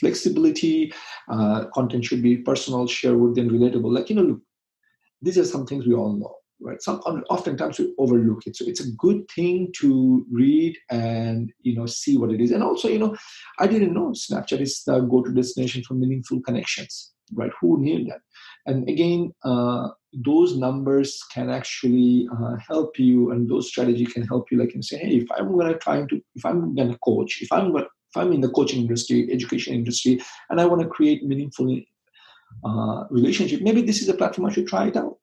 flexibility. 0.00 0.92
Uh, 1.30 1.66
content 1.74 2.04
should 2.04 2.22
be 2.22 2.38
personal, 2.38 2.86
shareworthy, 2.86 3.38
and 3.38 3.50
relatable. 3.50 3.92
Like, 3.92 4.10
you 4.10 4.16
know, 4.16 4.22
look, 4.22 4.40
these 5.22 5.38
are 5.38 5.44
some 5.44 5.66
things 5.66 5.86
we 5.86 5.94
all 5.94 6.12
know, 6.12 6.34
right? 6.60 6.80
Some 6.80 7.00
oftentimes 7.30 7.78
we 7.78 7.94
overlook 7.98 8.46
it. 8.46 8.56
So 8.56 8.64
it's 8.66 8.80
a 8.80 8.92
good 8.92 9.28
thing 9.34 9.72
to 9.80 10.24
read 10.30 10.76
and 10.90 11.52
you 11.62 11.74
know 11.76 11.86
see 11.86 12.16
what 12.16 12.30
it 12.30 12.40
is. 12.40 12.50
And 12.52 12.62
also, 12.62 12.88
you 12.88 12.98
know, 12.98 13.16
I 13.58 13.66
didn't 13.66 13.94
know 13.94 14.12
Snapchat 14.12 14.60
is 14.60 14.82
the 14.84 15.00
go-to 15.00 15.32
destination 15.32 15.82
for 15.82 15.94
meaningful 15.94 16.40
connections, 16.42 17.12
right? 17.34 17.50
Who 17.60 17.80
knew 17.80 18.04
that? 18.06 18.20
And 18.66 18.88
again, 18.88 19.32
uh, 19.44 19.88
those 20.24 20.56
numbers 20.56 21.20
can 21.32 21.50
actually 21.50 22.28
uh, 22.32 22.56
help 22.66 22.98
you, 22.98 23.30
and 23.30 23.48
those 23.48 23.68
strategy 23.68 24.06
can 24.06 24.22
help 24.22 24.50
you. 24.50 24.58
Like, 24.58 24.74
and 24.74 24.84
say, 24.84 24.98
hey, 24.98 25.16
if 25.16 25.28
I'm 25.36 25.58
to 25.58 25.78
try 25.78 26.02
to, 26.02 26.20
if 26.34 26.44
I'm 26.44 26.74
to 26.76 26.98
coach, 27.04 27.40
if 27.42 27.50
I'm 27.52 27.72
going 27.72 27.86
if 28.10 28.16
I'm 28.16 28.32
in 28.32 28.40
the 28.40 28.50
coaching 28.50 28.80
industry, 28.80 29.28
education 29.30 29.74
industry, 29.74 30.20
and 30.50 30.60
I 30.60 30.64
want 30.64 30.82
to 30.82 30.88
create 30.88 31.24
meaningful 31.24 31.80
uh, 32.64 33.04
relationship, 33.10 33.60
maybe 33.60 33.82
this 33.82 34.02
is 34.02 34.08
a 34.08 34.14
platform 34.14 34.46
I 34.46 34.52
should 34.52 34.66
try 34.66 34.88
it 34.88 34.96
out, 34.96 35.18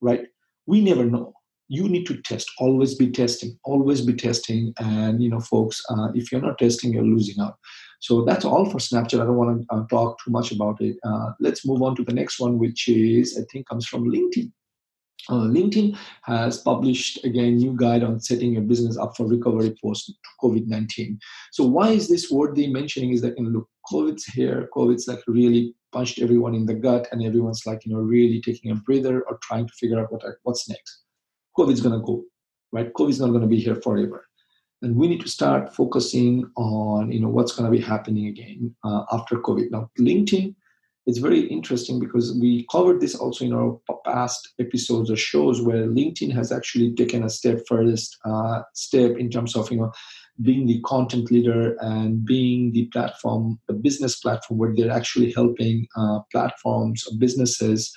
right? 0.00 0.26
We 0.66 0.80
never 0.80 1.04
know. 1.04 1.34
You 1.68 1.88
need 1.88 2.06
to 2.06 2.20
test. 2.22 2.50
Always 2.58 2.94
be 2.94 3.10
testing. 3.10 3.58
Always 3.64 4.00
be 4.00 4.14
testing. 4.14 4.72
And 4.78 5.22
you 5.22 5.28
know, 5.28 5.40
folks, 5.40 5.82
uh, 5.90 6.08
if 6.14 6.32
you're 6.32 6.40
not 6.40 6.58
testing, 6.58 6.92
you're 6.92 7.02
losing 7.02 7.42
out. 7.42 7.56
So 8.00 8.24
that's 8.24 8.44
all 8.44 8.70
for 8.70 8.78
Snapchat. 8.78 9.20
I 9.20 9.24
don't 9.24 9.36
want 9.36 9.62
to 9.68 9.74
uh, 9.74 9.86
talk 9.88 10.18
too 10.24 10.30
much 10.30 10.52
about 10.52 10.80
it. 10.80 10.96
Uh, 11.04 11.32
let's 11.40 11.66
move 11.66 11.82
on 11.82 11.96
to 11.96 12.04
the 12.04 12.14
next 12.14 12.38
one, 12.40 12.58
which 12.58 12.88
is 12.88 13.36
I 13.38 13.42
think 13.52 13.68
comes 13.68 13.86
from 13.86 14.04
LinkedIn. 14.04 14.50
Uh, 15.28 15.46
LinkedIn 15.56 15.96
has 16.22 16.58
published 16.58 17.22
again 17.24 17.56
new 17.56 17.74
guide 17.76 18.02
on 18.02 18.18
setting 18.20 18.52
your 18.52 18.62
business 18.62 18.96
up 18.96 19.16
for 19.16 19.26
recovery 19.26 19.76
post 19.82 20.12
COVID 20.42 20.66
nineteen. 20.66 21.18
So 21.52 21.64
why 21.66 21.90
is 21.90 22.08
this 22.08 22.30
worthy 22.30 22.66
mentioning? 22.66 23.12
Is 23.12 23.20
that 23.22 23.36
you 23.36 23.44
know, 23.44 23.50
look, 23.50 23.68
COVID's 23.90 24.24
here. 24.24 24.68
COVID's 24.74 25.06
like 25.06 25.22
really 25.26 25.74
punched 25.92 26.20
everyone 26.20 26.54
in 26.54 26.66
the 26.66 26.74
gut, 26.74 27.08
and 27.12 27.22
everyone's 27.22 27.66
like 27.66 27.84
you 27.84 27.92
know 27.92 28.00
really 28.00 28.40
taking 28.40 28.70
a 28.70 28.76
breather 28.76 29.22
or 29.22 29.38
trying 29.42 29.66
to 29.66 29.74
figure 29.74 30.00
out 30.00 30.10
what 30.12 30.22
what's 30.44 30.68
next. 30.68 31.02
COVID's 31.58 31.80
gonna 31.80 32.00
go, 32.00 32.24
right? 32.72 32.92
COVID's 32.94 33.20
not 33.20 33.32
gonna 33.32 33.46
be 33.46 33.60
here 33.60 33.76
forever, 33.76 34.26
and 34.82 34.96
we 34.96 35.08
need 35.08 35.20
to 35.20 35.28
start 35.28 35.74
focusing 35.74 36.50
on 36.56 37.12
you 37.12 37.20
know 37.20 37.28
what's 37.28 37.52
gonna 37.52 37.70
be 37.70 37.80
happening 37.80 38.28
again 38.28 38.74
uh, 38.84 39.04
after 39.12 39.36
COVID. 39.36 39.70
Now, 39.72 39.90
LinkedIn 39.98 40.54
it's 41.08 41.18
very 41.18 41.40
interesting 41.46 41.98
because 41.98 42.36
we 42.38 42.66
covered 42.70 43.00
this 43.00 43.14
also 43.14 43.42
in 43.42 43.54
our 43.54 43.80
past 44.04 44.52
episodes 44.60 45.10
or 45.10 45.16
shows 45.16 45.62
where 45.62 45.86
LinkedIn 45.86 46.30
has 46.34 46.52
actually 46.52 46.94
taken 46.94 47.24
a 47.24 47.30
step 47.30 47.60
first 47.66 48.18
uh, 48.26 48.60
step 48.74 49.16
in 49.16 49.30
terms 49.30 49.56
of 49.56 49.70
you 49.70 49.78
know 49.78 49.90
being 50.42 50.66
the 50.66 50.80
content 50.84 51.30
leader 51.30 51.76
and 51.80 52.26
being 52.26 52.72
the 52.72 52.84
platform, 52.92 53.58
the 53.68 53.72
business 53.72 54.20
platform 54.20 54.58
where 54.58 54.74
they're 54.74 54.90
actually 54.90 55.32
helping 55.32 55.86
uh, 55.96 56.18
platforms 56.30 57.06
or 57.06 57.16
businesses 57.16 57.90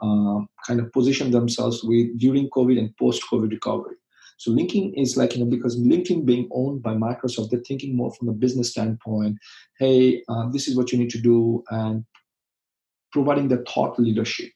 uh, 0.00 0.40
kind 0.66 0.80
of 0.80 0.90
position 0.92 1.30
themselves 1.30 1.84
with 1.84 2.18
during 2.18 2.48
COVID 2.48 2.78
and 2.78 2.96
post-COVID 2.96 3.50
recovery. 3.50 3.96
So 4.38 4.50
LinkedIn 4.50 4.94
is 4.96 5.18
like, 5.18 5.36
you 5.36 5.44
know, 5.44 5.50
because 5.50 5.78
LinkedIn 5.78 6.24
being 6.24 6.48
owned 6.50 6.82
by 6.82 6.94
Microsoft, 6.94 7.50
they're 7.50 7.60
thinking 7.60 7.94
more 7.94 8.12
from 8.14 8.26
the 8.26 8.32
business 8.32 8.70
standpoint. 8.70 9.36
Hey, 9.78 10.24
uh, 10.30 10.48
this 10.50 10.66
is 10.66 10.76
what 10.76 10.90
you 10.92 10.98
need 10.98 11.10
to 11.10 11.20
do, 11.20 11.62
and 11.70 12.04
providing 13.14 13.46
the 13.46 13.64
thought 13.72 13.98
leadership, 13.98 14.50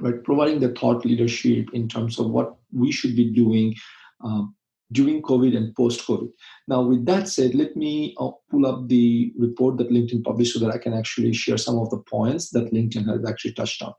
right? 0.00 0.22
Providing 0.24 0.58
the 0.58 0.74
thought 0.78 1.04
leadership 1.04 1.68
in 1.72 1.88
terms 1.88 2.18
of 2.18 2.28
what 2.28 2.56
we 2.72 2.90
should 2.90 3.14
be 3.14 3.32
doing 3.32 3.74
um, 4.22 4.56
during 4.90 5.22
COVID 5.22 5.56
and 5.56 5.74
post 5.76 6.04
COVID. 6.04 6.28
Now, 6.66 6.82
with 6.82 7.06
that 7.06 7.28
said, 7.28 7.54
let 7.54 7.76
me 7.76 8.16
uh, 8.18 8.32
pull 8.50 8.66
up 8.66 8.88
the 8.88 9.32
report 9.38 9.78
that 9.78 9.90
LinkedIn 9.90 10.24
published 10.24 10.54
so 10.54 10.58
that 10.58 10.74
I 10.74 10.78
can 10.78 10.92
actually 10.92 11.32
share 11.32 11.56
some 11.56 11.78
of 11.78 11.88
the 11.90 11.98
points 11.98 12.50
that 12.50 12.72
LinkedIn 12.72 13.06
has 13.06 13.24
actually 13.24 13.52
touched 13.52 13.80
on. 13.82 13.94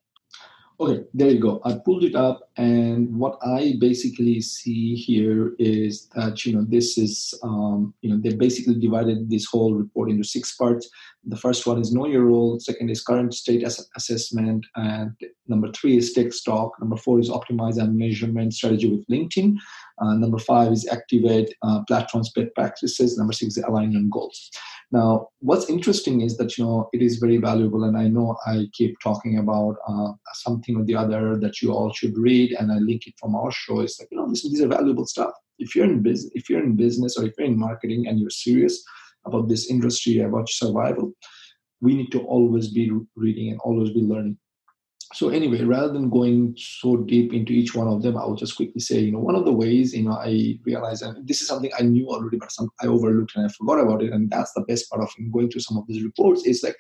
Okay, 0.81 1.03
there 1.13 1.29
you 1.29 1.39
go. 1.39 1.59
I 1.65 1.73
pulled 1.83 2.05
it 2.05 2.15
up, 2.15 2.49
and 2.55 3.13
what 3.13 3.37
I 3.45 3.73
basically 3.81 4.39
see 4.39 4.95
here 4.95 5.53
is 5.59 6.07
that 6.15 6.45
you 6.45 6.53
know 6.53 6.65
this 6.65 6.97
is 6.97 7.37
um, 7.43 7.93
you 8.01 8.09
know 8.09 8.17
they 8.23 8.33
basically 8.33 8.79
divided 8.79 9.29
this 9.29 9.45
whole 9.45 9.73
report 9.73 10.09
into 10.09 10.23
six 10.23 10.55
parts. 10.55 10.89
The 11.25 11.35
first 11.35 11.67
one 11.67 11.81
is 11.81 11.93
know 11.93 12.05
your 12.07 12.23
role. 12.23 12.61
Second 12.61 12.89
is 12.89 13.03
current 13.03 13.33
state 13.33 13.65
ass- 13.65 13.89
assessment, 13.97 14.65
and 14.77 15.11
number 15.49 15.69
three 15.73 15.97
is 15.97 16.13
take 16.13 16.31
stock. 16.31 16.71
Number 16.79 16.95
four 16.95 17.19
is 17.19 17.29
optimize 17.29 17.77
and 17.77 17.97
measurement 17.97 18.53
strategy 18.53 18.89
with 18.89 19.05
LinkedIn. 19.07 19.57
Uh, 20.01 20.13
number 20.13 20.37
five 20.37 20.71
is 20.71 20.87
activate 20.87 21.53
uh, 21.61 21.83
platforms 21.89 22.31
best 22.33 22.55
practices. 22.55 23.17
Number 23.17 23.33
six 23.33 23.57
is 23.57 23.63
align 23.65 23.97
on 23.97 24.07
goals. 24.09 24.49
Now, 24.91 25.27
what's 25.39 25.69
interesting 25.69 26.21
is 26.21 26.37
that 26.37 26.57
you 26.57 26.63
know 26.63 26.89
it 26.93 27.01
is 27.01 27.17
very 27.17 27.37
valuable, 27.37 27.83
and 27.83 27.95
I 27.95 28.07
know 28.07 28.37
I 28.47 28.65
keep 28.73 28.95
talking 29.03 29.37
about 29.37 29.75
uh, 29.87 30.13
something 30.33 30.77
or 30.77 30.83
the 30.83 30.95
other 30.95 31.37
that 31.37 31.61
you 31.61 31.71
all 31.73 31.93
should 31.93 32.17
read, 32.17 32.53
and 32.53 32.71
I 32.71 32.77
link 32.77 33.05
it 33.05 33.13
from 33.19 33.35
our 33.35 33.51
show. 33.51 33.81
It's 33.81 33.99
like 33.99 34.09
you 34.11 34.17
know 34.17 34.27
these 34.27 34.61
are 34.61 34.67
valuable 34.67 35.05
stuff. 35.05 35.31
If 35.59 35.75
you're 35.75 35.85
in 35.85 36.01
business, 36.01 36.31
if 36.33 36.49
you're 36.49 36.63
in 36.63 36.75
business, 36.75 37.17
or 37.17 37.25
if 37.25 37.33
you're 37.37 37.47
in 37.47 37.59
marketing, 37.59 38.07
and 38.07 38.19
you're 38.19 38.31
serious 38.31 38.83
about 39.25 39.47
this 39.47 39.69
industry, 39.69 40.19
about 40.19 40.49
survival, 40.49 41.13
we 41.81 41.93
need 41.93 42.11
to 42.13 42.21
always 42.21 42.69
be 42.69 42.91
reading 43.15 43.51
and 43.51 43.59
always 43.61 43.91
be 43.91 44.01
learning 44.01 44.37
so 45.13 45.29
anyway 45.29 45.63
rather 45.63 45.91
than 45.91 46.09
going 46.09 46.53
so 46.57 46.97
deep 46.97 47.33
into 47.33 47.51
each 47.51 47.73
one 47.73 47.87
of 47.87 48.01
them 48.03 48.15
i'll 48.15 48.35
just 48.35 48.55
quickly 48.55 48.79
say 48.79 48.99
you 48.99 49.11
know 49.11 49.19
one 49.19 49.35
of 49.35 49.45
the 49.45 49.51
ways 49.51 49.93
you 49.93 50.03
know 50.03 50.13
i 50.13 50.55
realized 50.65 51.01
and 51.01 51.27
this 51.27 51.41
is 51.41 51.47
something 51.47 51.71
i 51.79 51.81
knew 51.81 52.07
already 52.07 52.37
but 52.37 52.51
some 52.51 52.69
i 52.81 52.87
overlooked 52.87 53.35
and 53.35 53.45
i 53.45 53.49
forgot 53.49 53.79
about 53.79 54.03
it 54.03 54.11
and 54.11 54.29
that's 54.29 54.53
the 54.53 54.61
best 54.61 54.89
part 54.89 55.01
of 55.01 55.09
going 55.31 55.49
through 55.49 55.61
some 55.61 55.77
of 55.77 55.87
these 55.87 56.03
reports 56.03 56.45
is 56.45 56.63
like 56.63 56.75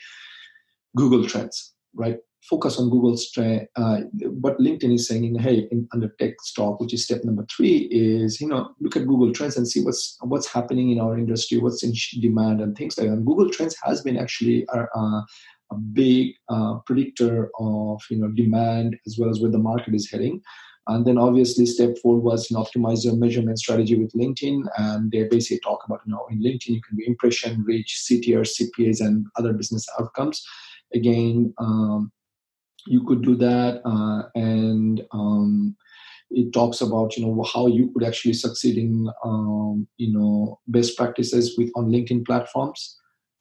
google 0.95 1.25
trends 1.25 1.73
right? 1.95 2.17
Focus 2.49 2.79
on 2.79 2.89
google's 2.89 3.29
trend 3.31 3.67
uh, 3.75 3.99
what 4.39 4.57
linkedin 4.59 4.93
is 4.93 5.07
saying 5.07 5.37
hey 5.37 5.67
in, 5.71 5.87
under 5.93 6.09
take 6.19 6.39
stock 6.41 6.79
which 6.79 6.93
is 6.93 7.03
step 7.03 7.23
number 7.25 7.45
three 7.53 7.89
is 7.91 8.39
you 8.39 8.47
know 8.47 8.69
look 8.79 8.95
at 8.95 9.05
google 9.05 9.33
trends 9.33 9.57
and 9.57 9.67
see 9.67 9.81
what's 9.81 10.17
what's 10.21 10.47
happening 10.47 10.89
in 10.89 11.01
our 11.01 11.17
industry 11.17 11.57
what's 11.57 11.83
in 11.83 11.93
demand 12.21 12.61
and 12.61 12.77
things 12.77 12.97
like 12.97 13.07
that. 13.07 13.13
And 13.13 13.25
google 13.25 13.49
trends 13.49 13.75
has 13.83 14.01
been 14.01 14.17
actually 14.17 14.65
uh, 14.69 14.85
uh 14.95 15.21
a 15.71 15.75
big 15.75 16.33
uh, 16.49 16.75
predictor 16.85 17.49
of 17.59 18.01
you 18.09 18.17
know 18.17 18.29
demand 18.29 18.97
as 19.05 19.17
well 19.17 19.29
as 19.29 19.39
where 19.39 19.51
the 19.51 19.57
market 19.57 19.93
is 19.93 20.09
heading. 20.09 20.41
And 20.89 21.05
then 21.05 21.19
obviously 21.19 21.67
step 21.67 21.97
four 22.01 22.17
was 22.19 22.49
you 22.49 22.57
know, 22.57 22.63
optimize 22.63 23.05
your 23.05 23.15
measurement 23.15 23.59
strategy 23.59 23.95
with 23.95 24.11
LinkedIn. 24.13 24.63
And 24.77 25.11
they 25.11 25.25
basically 25.25 25.59
talk 25.59 25.83
about, 25.85 26.01
you 26.05 26.11
know, 26.11 26.25
in 26.31 26.41
LinkedIn, 26.41 26.69
you 26.69 26.81
can 26.81 26.97
do 26.97 27.03
impression, 27.05 27.63
reach, 27.63 28.01
CTR, 28.09 28.41
CPAs, 28.41 28.99
and 28.99 29.27
other 29.35 29.53
business 29.53 29.85
outcomes. 29.99 30.43
Again, 30.95 31.53
um, 31.59 32.11
you 32.87 33.03
could 33.03 33.21
do 33.21 33.35
that. 33.35 33.81
Uh, 33.85 34.29
and 34.33 35.03
um, 35.11 35.75
it 36.31 36.51
talks 36.53 36.81
about, 36.81 37.15
you 37.15 37.23
know, 37.23 37.45
how 37.53 37.67
you 37.67 37.91
could 37.93 38.03
actually 38.03 38.33
succeed 38.33 38.79
in, 38.79 39.11
um, 39.23 39.87
you 39.97 40.11
know, 40.11 40.59
best 40.67 40.97
practices 40.97 41.55
with 41.55 41.69
on 41.75 41.91
LinkedIn 41.91 42.25
platforms 42.25 42.98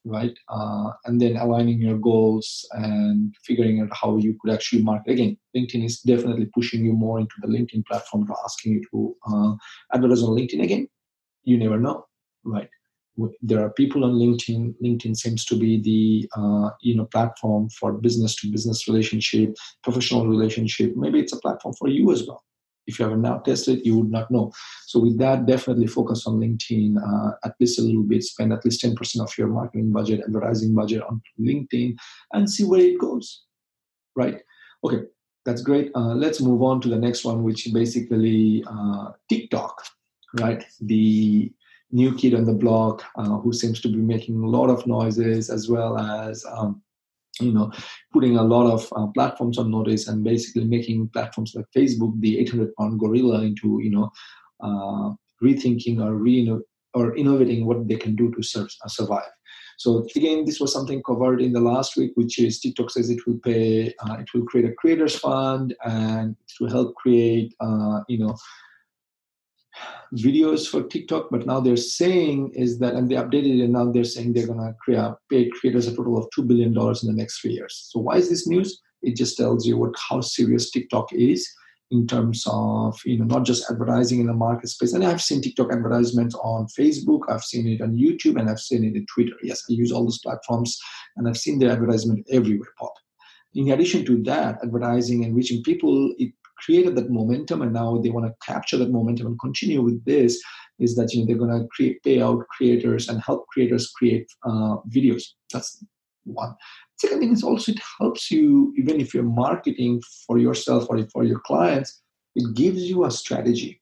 right? 0.09 0.37
Uh, 0.49 0.91
and 1.05 1.21
then 1.21 1.37
aligning 1.37 1.81
your 1.81 1.99
goals 1.99 2.67
and 2.73 3.35
figuring 3.45 3.81
out 3.81 3.89
how 3.93 4.17
you 4.17 4.37
could 4.41 4.53
actually 4.53 4.83
market. 4.83 5.13
Again, 5.13 5.37
LinkedIn 5.57 5.85
is 5.85 6.01
definitely 6.01 6.47
pushing 6.47 6.85
you 6.85 6.93
more 6.93 7.21
into 7.21 7.35
the 7.41 7.49
LinkedIn 7.49 7.87
platform 7.87 8.27
to 8.27 8.35
asking 8.45 8.73
you 8.75 8.83
to 8.91 9.17
uh, 9.31 9.55
advertise 9.95 10.23
on 10.23 10.31
LinkedIn. 10.31 10.63
Again, 10.63 10.89
you 11.45 11.59
never 11.59 11.79
know, 11.79 12.07
right? 12.45 12.69
There 13.43 13.65
are 13.65 13.71
people 13.71 14.05
on 14.05 14.13
LinkedIn. 14.13 14.75
LinkedIn 14.83 15.17
seems 15.17 15.45
to 15.47 15.57
be 15.57 15.81
the 15.81 16.29
uh, 16.41 16.71
you 16.81 16.95
know 16.97 17.07
platform 17.07 17.69
for 17.71 17.93
business 17.93 18.37
to 18.37 18.51
business 18.51 18.87
relationship, 18.87 19.57
professional 19.83 20.29
relationship. 20.29 20.95
Maybe 20.95 21.19
it's 21.19 21.33
a 21.33 21.41
platform 21.41 21.75
for 21.75 21.89
you 21.89 22.13
as 22.13 22.27
well 22.27 22.45
if 22.89 22.99
you 22.99 23.05
haven't 23.05 23.23
now 23.23 23.39
tested, 23.39 23.85
you 23.85 23.97
would 23.99 24.11
not 24.11 24.31
know. 24.31 24.51
So 24.87 24.99
with 24.99 25.19
that, 25.19 25.47
definitely 25.47 25.87
focus 25.87 26.27
on 26.27 26.41
LinkedIn 26.41 26.97
uh, 26.97 27.33
at 27.45 27.55
least 27.61 27.79
a 27.79 27.83
little 27.83 28.03
bit. 28.03 28.25
Spend 28.25 28.53
at 28.53 28.65
least 28.65 28.83
10% 28.83 29.21
of 29.21 29.37
your 29.39 29.49
marketing 29.49 29.93
budget, 29.93 30.23
advertising 30.27 30.75
budget 30.75 31.03
on 31.03 31.21
LinkedIn, 31.39 31.97
and 32.33 32.51
see 32.51 32.65
where 32.65 32.81
it 32.81 32.99
goes. 32.99 33.45
Right? 34.17 34.41
Okay, 34.83 35.03
that's 35.45 35.63
great. 35.63 35.93
Uh, 35.95 36.15
let's 36.15 36.41
move 36.41 36.63
on 36.63 36.81
to 36.81 36.89
the 36.89 36.99
next 36.99 37.25
one, 37.25 37.45
which 37.45 37.69
basically 37.73 38.65
uh, 38.67 39.13
TikTok. 39.29 39.85
Right? 40.41 40.65
The 40.81 41.53
new 41.91 42.15
kid 42.15 42.35
on 42.35 42.45
the 42.45 42.53
block 42.53 43.05
uh, 43.17 43.39
who 43.39 43.53
seems 43.53 43.81
to 43.81 43.89
be 43.89 43.97
making 43.97 44.43
a 44.43 44.47
lot 44.47 44.71
of 44.71 44.87
noises 44.87 45.51
as 45.51 45.69
well 45.69 45.99
as 45.99 46.45
um, 46.51 46.83
you 47.41 47.53
know 47.53 47.71
putting 48.13 48.37
a 48.37 48.43
lot 48.43 48.71
of 48.71 48.89
uh, 48.97 49.07
platforms 49.09 49.59
on 49.59 49.71
notice 49.71 50.09
and 50.09 50.25
basically 50.25 50.65
making 50.65 51.09
platforms 51.13 51.53
like 51.55 51.67
facebook 51.77 52.13
the 52.21 52.39
800 52.39 52.75
pound 52.77 52.99
gorilla 52.99 53.43
into 53.43 53.79
you 53.83 53.91
know 53.91 54.11
uh, 54.61 55.11
rethinking 55.43 56.03
or 56.05 56.15
re 56.15 56.59
or 56.95 57.17
innovating 57.17 57.67
what 57.67 57.87
they 57.87 57.97
can 57.97 58.17
do 58.17 58.33
to 58.33 58.43
serve, 58.43 58.69
uh, 58.85 58.89
survive. 58.89 59.31
So 59.77 60.07
again 60.17 60.45
this 60.45 60.59
was 60.59 60.73
something 60.73 61.03
covered 61.05 61.41
in 61.41 61.53
the 61.53 61.61
last 61.61 61.97
week 61.97 62.13
which 62.17 62.41
is 62.41 62.59
tiktok 62.59 62.91
says 62.91 63.11
it 63.11 63.25
will 63.27 63.39
pay 63.39 63.95
uh, 64.01 64.17
it 64.19 64.29
will 64.35 64.45
create 64.45 64.69
a 64.69 64.75
creators 64.75 65.17
fund 65.17 65.77
and 65.85 66.33
it 66.33 66.55
will 66.61 66.71
help 66.71 66.97
create 66.97 67.55
uh, 67.61 68.01
you 68.09 68.19
know 68.19 68.37
videos 70.15 70.69
for 70.69 70.83
TikTok, 70.83 71.29
but 71.31 71.47
now 71.47 71.61
they're 71.61 71.77
saying 71.77 72.53
is 72.55 72.79
that, 72.79 72.95
and 72.95 73.11
they 73.11 73.17
updated 73.17 73.59
it, 73.59 73.65
and 73.65 73.73
now 73.73 73.91
they're 73.91 74.05
saying 74.05 74.33
they're 74.33 74.47
going 74.47 74.59
to 74.59 74.75
create 74.81 75.13
pay 75.31 75.51
creators 75.51 75.87
a 75.87 75.95
total 75.95 76.19
of 76.19 76.29
two 76.35 76.43
billion 76.43 76.73
dollars 76.73 77.03
in 77.03 77.09
the 77.09 77.21
next 77.21 77.41
three 77.41 77.53
years. 77.53 77.89
So 77.91 78.01
why 78.01 78.17
is 78.17 78.29
this 78.29 78.47
news? 78.47 78.81
It 79.03 79.17
just 79.17 79.37
tells 79.37 79.67
you 79.67 79.77
what 79.77 79.95
how 80.09 80.21
serious 80.21 80.71
TikTok 80.71 81.13
is 81.13 81.49
in 81.91 82.07
terms 82.07 82.45
of 82.47 83.01
you 83.05 83.19
know 83.19 83.25
not 83.25 83.45
just 83.45 83.71
advertising 83.71 84.21
in 84.21 84.27
the 84.27 84.33
market 84.33 84.69
space. 84.69 84.93
And 84.93 85.05
I've 85.05 85.23
seen 85.23 85.41
TikTok 85.41 85.73
advertisements 85.73 86.35
on 86.37 86.67
Facebook, 86.79 87.21
I've 87.29 87.45
seen 87.45 87.69
it 87.69 87.81
on 87.81 87.97
YouTube, 87.97 88.39
and 88.39 88.49
I've 88.51 88.61
seen 88.61 88.85
it 88.85 88.97
in 88.97 89.07
Twitter. 89.07 89.37
Yes, 89.43 89.63
I 89.69 89.75
use 89.75 89.93
all 89.93 90.05
those 90.05 90.19
platforms, 90.19 90.79
and 91.17 91.29
I've 91.29 91.39
seen 91.39 91.59
their 91.59 91.71
advertisement 91.71 92.27
everywhere 92.31 92.71
pop. 92.79 92.95
In 93.55 93.71
addition 93.71 94.05
to 94.07 94.23
that, 94.25 94.59
advertising 94.63 95.25
and 95.25 95.35
reaching 95.35 95.63
people, 95.63 96.13
it 96.19 96.33
created 96.59 96.97
that 96.97 97.11
momentum 97.11 97.63
and 97.63 97.73
now 97.73 97.99
they 97.99 98.11
want 98.11 98.27
to 98.27 98.47
capture 98.47 98.77
that 98.77 98.91
momentum 98.91 99.27
and 99.27 99.41
continue 99.41 99.83
with 99.83 100.05
this 100.05 100.43
is 100.79 100.95
that 100.97 101.13
you 101.13 101.21
know 101.21 101.27
they're 101.27 101.37
going 101.37 101.61
to 101.61 101.67
create 101.69 102.03
pay 102.03 102.21
out 102.21 102.47
creators 102.57 103.09
and 103.09 103.21
help 103.23 103.47
creators 103.49 103.91
create 103.91 104.27
uh, 104.45 104.77
videos. 104.89 105.25
That's 105.53 105.85
one. 106.25 106.55
Second 106.99 107.21
thing 107.21 107.33
is 107.33 107.43
also 107.43 107.73
it 107.73 107.81
helps 107.99 108.31
you 108.31 108.75
even 108.77 109.01
if 109.01 109.15
you're 109.15 109.23
marketing 109.23 110.03
for 110.27 110.39
yourself 110.39 110.87
or 110.91 110.99
for 111.13 111.25
your 111.25 111.41
clients 111.41 112.03
it 112.35 112.55
gives 112.55 112.83
you 112.83 113.05
a 113.05 113.11
strategy 113.11 113.81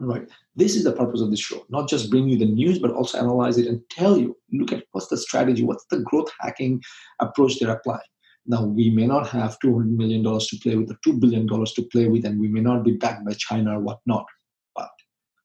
right? 0.00 0.28
This 0.54 0.76
is 0.76 0.84
the 0.84 0.92
purpose 0.92 1.20
of 1.20 1.30
this 1.30 1.40
show 1.40 1.64
not 1.68 1.88
just 1.88 2.10
bring 2.10 2.28
you 2.28 2.38
the 2.38 2.46
news 2.46 2.78
but 2.78 2.92
also 2.92 3.18
analyze 3.18 3.58
it 3.58 3.66
and 3.66 3.80
tell 3.90 4.16
you 4.16 4.36
look 4.52 4.72
at 4.72 4.84
what's 4.92 5.08
the 5.08 5.16
strategy 5.16 5.64
what's 5.64 5.84
the 5.90 6.00
growth 6.00 6.30
hacking 6.40 6.80
approach 7.20 7.58
they're 7.58 7.72
applying 7.72 8.00
now 8.48 8.64
we 8.64 8.90
may 8.90 9.06
not 9.06 9.28
have 9.28 9.58
200 9.60 9.86
million 9.96 10.22
dollars 10.22 10.46
to 10.48 10.58
play 10.58 10.74
with 10.74 10.90
or 10.90 10.98
2 11.04 11.20
billion 11.20 11.46
dollars 11.46 11.72
to 11.74 11.82
play 11.92 12.08
with 12.08 12.24
and 12.24 12.40
we 12.40 12.48
may 12.48 12.60
not 12.60 12.84
be 12.84 12.92
backed 12.92 13.24
by 13.24 13.32
china 13.34 13.78
or 13.78 13.80
whatnot 13.80 14.26
but 14.74 14.90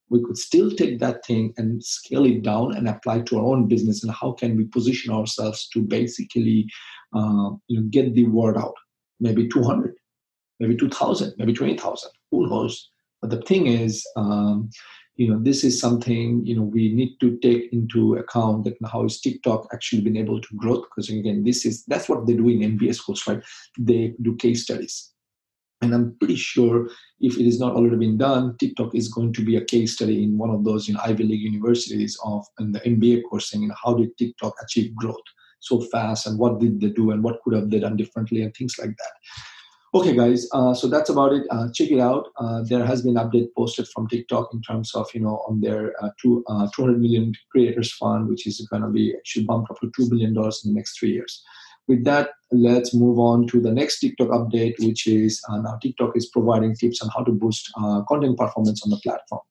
we 0.10 0.24
could 0.24 0.38
still 0.38 0.70
take 0.72 1.00
that 1.00 1.26
thing 1.26 1.54
and 1.58 1.84
scale 1.84 2.26
it 2.26 2.44
down 2.44 2.76
and 2.76 2.88
apply 2.88 3.22
to 3.22 3.38
our 3.38 3.46
own 3.46 3.68
business 3.68 4.04
and 4.04 4.14
how 4.14 4.32
can 4.32 4.56
we 4.56 4.66
position 4.66 5.14
ourselves 5.14 5.68
to 5.70 5.82
basically 5.82 6.68
uh, 7.16 7.50
you 7.68 7.80
know 7.80 7.88
get 7.90 8.14
the 8.14 8.26
word 8.28 8.58
out? 8.58 8.76
Maybe 9.20 9.48
200 9.48 9.96
maybe 10.60 10.78
2000 10.78 11.34
maybe 11.38 11.54
20000 11.54 12.12
who 12.32 12.48
knows? 12.48 12.90
But 13.22 13.32
the 13.32 13.42
thing 13.42 13.68
is, 13.68 14.06
um, 14.16 14.70
you 15.16 15.30
know, 15.30 15.40
this 15.40 15.64
is 15.64 15.80
something 15.80 16.46
you 16.46 16.56
know 16.56 16.64
we 16.64 16.92
need 16.94 17.18
to 17.20 17.38
take 17.38 17.72
into 17.72 18.16
account 18.16 18.66
that 18.66 18.78
how 18.92 19.06
is 19.06 19.22
TikTok 19.22 19.68
actually 19.74 20.02
been 20.02 20.18
able 20.18 20.42
to 20.42 20.56
grow? 20.56 20.82
Because 20.82 21.10
again, 21.10 21.44
this 21.44 21.66
is 21.66 21.84
that's 21.86 22.10
what 22.10 22.26
they 22.26 22.34
do 22.34 22.50
in 22.50 22.78
MBA 22.78 22.96
schools, 22.96 23.26
right? 23.28 23.42
They 23.78 24.16
do 24.22 24.36
case 24.36 24.64
studies. 24.64 25.12
And 25.82 25.94
I'm 25.94 26.16
pretty 26.18 26.38
sure 26.38 26.90
if 27.20 27.38
it 27.38 27.46
is 27.46 27.60
not 27.60 27.74
already 27.74 27.98
been 27.98 28.18
done, 28.18 28.56
TikTok 28.58 28.96
is 28.96 29.10
going 29.10 29.34
to 29.34 29.44
be 29.44 29.58
a 29.58 29.66
case 29.66 29.96
study 29.96 30.24
in 30.24 30.38
one 30.38 30.50
of 30.50 30.64
those 30.64 30.88
you 30.88 30.94
know, 30.94 31.02
Ivy 31.04 31.26
League 31.26 31.42
universities 31.42 32.18
of 32.24 32.46
in 32.60 32.72
the 32.72 32.80
MBA 32.80 33.24
coursing 33.30 33.64
and 33.64 33.74
how 33.84 33.94
did 33.96 34.18
TikTok 34.18 34.54
achieve 34.64 34.96
growth 34.96 35.28
so 35.60 35.82
fast 35.92 36.26
and 36.28 36.40
what 36.40 36.60
did 36.60 36.80
they 36.80 36.90
do 36.90 37.12
and 37.12 37.24
what 37.24 37.42
could 37.44 37.54
have 37.54 37.70
they 37.70 37.80
done 37.80 37.98
differently 37.98 38.44
and 38.44 38.54
things 38.56 38.76
like 38.80 38.90
that. 38.90 39.14
Okay, 39.96 40.16
guys. 40.16 40.48
Uh, 40.52 40.74
so 40.74 40.88
that's 40.88 41.12
about 41.12 41.34
it. 41.34 41.46
Uh, 41.52 41.68
check 41.72 41.92
it 41.92 42.00
out. 42.00 42.30
Uh, 42.38 42.64
there 42.64 42.84
has 42.84 43.04
been 43.04 43.14
update 43.14 43.50
posted 43.56 43.88
from 43.88 44.08
TikTok 44.08 44.50
in 44.52 44.60
terms 44.64 44.96
of 44.96 45.08
you 45.14 45.22
know 45.22 45.46
on 45.48 45.62
their 45.62 45.94
uh, 46.04 46.10
two, 46.20 46.44
uh, 46.48 46.68
200 46.76 47.00
million 47.00 47.32
creators 47.52 47.94
fund, 47.94 48.28
which 48.28 48.48
is 48.48 48.68
going 48.72 48.82
to 48.82 48.90
be 48.90 49.14
actually 49.16 49.46
bumped 49.46 49.70
up 49.70 49.80
to 49.82 49.92
two 49.96 50.10
billion 50.10 50.34
dollars 50.34 50.64
in 50.66 50.74
the 50.74 50.76
next 50.76 50.98
three 50.98 51.12
years. 51.12 51.44
With 51.88 52.06
that, 52.06 52.32
let's 52.52 52.96
move 52.96 53.20
on 53.20 53.46
to 53.48 53.62
the 53.62 53.72
next 53.72 54.00
TikTok 54.00 54.30
update, 54.30 54.74
which 54.80 55.06
is 55.06 55.40
uh, 55.48 55.62
now 55.62 55.78
TikTok 55.80 56.18
is 56.18 56.26
providing 56.26 56.76
tips 56.76 57.04
on 57.04 57.10
how 57.16 57.24
to 57.26 57.32
boost 57.32 57.72
content 58.10 58.36
performance 58.36 58.82
on 58.84 58.90
the 58.90 59.00
platform. 59.04 59.42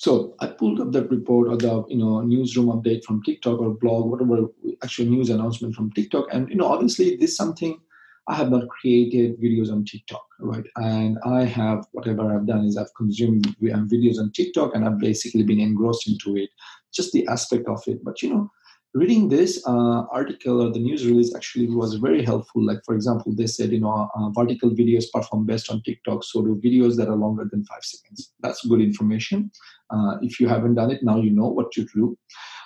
So 0.00 0.34
I 0.40 0.46
pulled 0.46 0.80
up 0.80 0.92
that 0.92 1.10
report 1.10 1.48
or 1.48 1.58
the 1.58 1.84
you 1.88 1.98
know 1.98 2.22
newsroom 2.22 2.68
update 2.68 3.04
from 3.04 3.22
TikTok 3.22 3.60
or 3.60 3.74
blog, 3.74 4.06
whatever 4.10 4.46
actual 4.82 5.04
news 5.04 5.28
announcement 5.28 5.74
from 5.74 5.92
TikTok. 5.92 6.24
And 6.32 6.48
you 6.48 6.54
know, 6.54 6.68
obviously, 6.68 7.16
this 7.16 7.32
is 7.32 7.36
something 7.36 7.78
I 8.26 8.34
have 8.34 8.50
not 8.50 8.66
created 8.68 9.38
videos 9.38 9.70
on 9.70 9.84
TikTok, 9.84 10.24
right? 10.38 10.64
And 10.76 11.18
I 11.26 11.44
have 11.44 11.86
whatever 11.92 12.34
I've 12.34 12.46
done 12.46 12.64
is 12.64 12.78
I've 12.78 12.94
consumed 12.96 13.54
videos 13.60 14.18
on 14.18 14.32
TikTok 14.32 14.74
and 14.74 14.86
I've 14.86 14.98
basically 14.98 15.42
been 15.42 15.60
engrossed 15.60 16.08
into 16.08 16.34
it, 16.34 16.48
just 16.94 17.12
the 17.12 17.26
aspect 17.28 17.68
of 17.68 17.82
it. 17.86 18.02
But 18.02 18.22
you 18.22 18.30
know, 18.30 18.50
reading 18.92 19.28
this 19.28 19.62
uh, 19.66 20.02
article 20.10 20.62
or 20.62 20.72
the 20.72 20.80
news 20.80 21.06
release 21.06 21.34
actually 21.34 21.68
was 21.68 21.94
very 21.94 22.24
helpful. 22.24 22.64
Like, 22.64 22.80
for 22.84 22.94
example, 22.94 23.32
they 23.34 23.46
said, 23.46 23.70
you 23.70 23.80
know, 23.80 24.08
uh, 24.14 24.30
vertical 24.30 24.70
videos 24.70 25.04
perform 25.12 25.46
best 25.46 25.70
on 25.70 25.82
TikTok, 25.82 26.24
so 26.24 26.42
do 26.42 26.60
videos 26.62 26.96
that 26.96 27.08
are 27.08 27.16
longer 27.16 27.48
than 27.50 27.64
five 27.64 27.84
seconds. 27.84 28.32
That's 28.40 28.66
good 28.66 28.80
information. 28.80 29.50
Uh, 29.90 30.16
if 30.22 30.40
you 30.40 30.48
haven't 30.48 30.74
done 30.74 30.90
it, 30.90 31.02
now 31.02 31.20
you 31.20 31.30
know 31.30 31.48
what 31.48 31.70
to 31.72 31.86
do. 31.94 32.18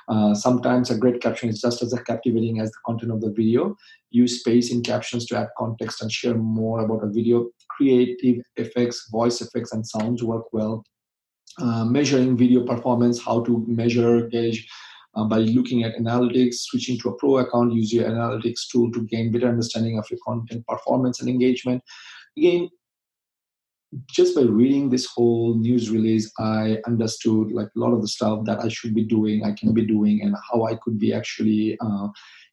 Uh, 0.09 0.35
sometimes 0.35 0.91
a 0.91 0.99
great 0.99 1.21
caption 1.21 1.49
is 1.49 1.61
just 1.61 1.83
as 1.83 1.95
captivating 2.07 2.61
as 2.61 2.71
the 2.71 2.79
content 2.87 3.13
of 3.13 3.21
the 3.21 3.31
video. 3.31 3.77
Use 4.11 4.41
space 4.41 4.71
in 4.71 4.83
captions 4.83 5.27
to 5.27 5.37
add 5.37 5.49
context 5.59 6.03
and 6.03 6.13
share 6.13 6.35
more 6.35 6.81
about 6.81 7.05
a 7.05 7.09
video. 7.09 7.49
Creative 7.71 8.43
effects, 8.57 9.09
voice 9.11 9.41
effects, 9.41 9.73
and 9.73 9.87
sounds 9.87 10.23
work 10.23 10.53
well. 10.53 10.85
Uh, 11.59 11.85
measuring 11.85 12.37
video 12.37 12.65
performance, 12.65 13.23
how 13.23 13.43
to 13.45 13.65
measure, 13.67 14.27
gauge 14.29 14.69
uh, 15.17 15.25
by 15.25 15.39
looking 15.39 15.85
at 15.85 15.97
analytics, 15.97 16.55
switching 16.55 16.99
to 17.01 17.11
a 17.11 17.17
pro 17.17 17.39
account, 17.39 17.73
use 17.73 17.93
your 17.93 18.09
analytics 18.09 18.69
tool 18.71 18.91
to 18.93 19.05
gain 19.07 19.33
better 19.33 19.49
understanding 19.49 19.99
of 19.99 20.07
your 20.11 20.21
content 20.27 20.67
performance 20.67 21.21
and 21.21 21.29
engagement. 21.29 21.83
Again, 22.37 22.69
just 24.11 24.35
by 24.35 24.43
reading 24.43 24.91
this 24.91 25.07
whole 25.07 25.55
news 25.57 25.91
release, 25.91 26.33
I 26.39 26.79
understood 26.87 27.53
like 27.53 27.69
a 27.77 27.79
lot 27.79 27.93
of 27.93 28.03
the 28.03 28.09
stuff 28.09 28.45
that 28.47 28.61
I 28.61 28.69
should 28.69 28.95
be 28.95 29.05
doing, 29.05 29.45
I 29.45 29.53
can 29.53 29.73
be 29.73 29.87
doing, 29.87 30.23
and 30.23 30.35
how 30.51 30.65
I 30.65 30.77
could 30.77 30.99
be 30.99 31.13
actually 31.13 31.79
uh, 31.81 32.09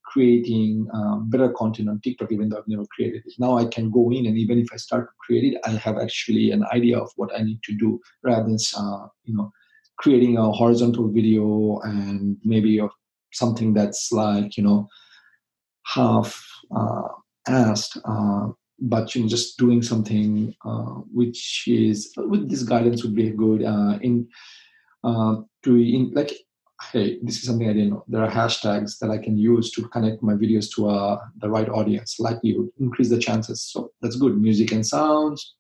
creating 0.05 0.87
uh, 0.93 1.17
better 1.17 1.49
content 1.49 1.89
on 1.89 1.99
TikTok, 2.01 2.31
even 2.31 2.49
though 2.49 2.57
I've 2.57 2.67
never 2.67 2.85
created 2.93 3.23
it. 3.25 3.33
Now 3.39 3.57
I 3.57 3.65
can 3.65 3.89
go 3.89 4.11
in, 4.11 4.25
and 4.27 4.37
even 4.37 4.59
if 4.59 4.67
I 4.71 4.77
start 4.77 5.07
to 5.07 5.13
create 5.19 5.53
it, 5.53 5.61
I 5.65 5.71
have 5.71 5.97
actually 5.97 6.51
an 6.51 6.65
idea 6.71 6.99
of 6.99 7.11
what 7.15 7.31
I 7.37 7.41
need 7.41 7.61
to 7.63 7.75
do 7.75 7.99
rather 8.23 8.43
than 8.43 8.57
uh, 8.77 9.07
you 9.23 9.35
know 9.35 9.51
creating 10.01 10.37
a 10.37 10.51
horizontal 10.51 11.07
video 11.07 11.79
and 11.83 12.37
maybe 12.43 12.79
of 12.79 12.89
something 13.31 13.73
that's 13.73 14.11
like 14.11 14.57
you 14.57 14.63
know 14.63 14.87
half 15.85 16.43
uh, 16.75 17.07
asked 17.47 17.97
uh, 18.05 18.47
but 18.79 19.13
you 19.13 19.21
know 19.21 19.27
just 19.27 19.57
doing 19.57 19.81
something 19.81 20.53
uh, 20.65 20.95
which 21.13 21.65
is 21.67 22.11
with 22.17 22.49
this 22.49 22.63
guidance 22.63 23.03
would 23.03 23.15
be 23.15 23.29
good 23.29 23.63
uh, 23.63 23.97
in 24.01 24.27
uh, 25.03 25.35
to 25.63 25.75
in 25.75 26.11
like 26.13 26.33
hey 26.91 27.19
this 27.21 27.37
is 27.37 27.43
something 27.43 27.69
i 27.69 27.73
didn't 27.73 27.91
know. 27.91 28.03
There 28.07 28.23
are 28.23 28.31
hashtags 28.31 28.97
that 28.99 29.11
i 29.11 29.17
can 29.19 29.37
use 29.37 29.71
to 29.73 29.87
connect 29.89 30.23
my 30.23 30.33
videos 30.33 30.67
to 30.75 30.89
uh, 30.89 31.19
the 31.37 31.49
right 31.49 31.69
audience 31.69 32.19
likelihood 32.19 32.69
increase 32.79 33.09
the 33.09 33.19
chances. 33.19 33.61
So 33.63 33.91
that's 34.01 34.15
good. 34.15 34.41
Music 34.41 34.71
and 34.71 34.85
sounds 34.85 35.55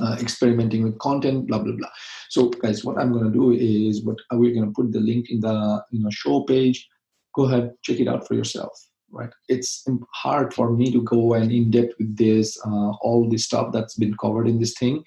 uh, 0.00 0.16
experimenting 0.20 0.84
with 0.84 0.98
content, 0.98 1.46
blah 1.46 1.58
blah 1.58 1.74
blah. 1.76 1.88
So, 2.28 2.48
guys, 2.48 2.84
what 2.84 2.98
I'm 2.98 3.12
going 3.12 3.24
to 3.24 3.30
do 3.30 3.52
is, 3.52 4.04
what 4.04 4.18
we're 4.32 4.54
going 4.54 4.66
to 4.66 4.72
put 4.72 4.92
the 4.92 5.00
link 5.00 5.30
in 5.30 5.40
the 5.40 5.84
you 5.90 6.02
know 6.02 6.10
show 6.10 6.42
page. 6.42 6.88
Go 7.34 7.44
ahead, 7.44 7.72
check 7.82 7.98
it 7.98 8.08
out 8.08 8.26
for 8.26 8.34
yourself. 8.34 8.72
Right? 9.10 9.30
It's 9.48 9.86
hard 10.12 10.52
for 10.52 10.72
me 10.72 10.90
to 10.92 11.02
go 11.02 11.34
and 11.34 11.52
in 11.52 11.70
depth 11.70 11.94
with 11.98 12.16
this, 12.16 12.58
uh, 12.66 12.90
all 13.00 13.28
the 13.28 13.38
stuff 13.38 13.72
that's 13.72 13.94
been 13.94 14.16
covered 14.16 14.48
in 14.48 14.58
this 14.58 14.74
thing. 14.74 15.04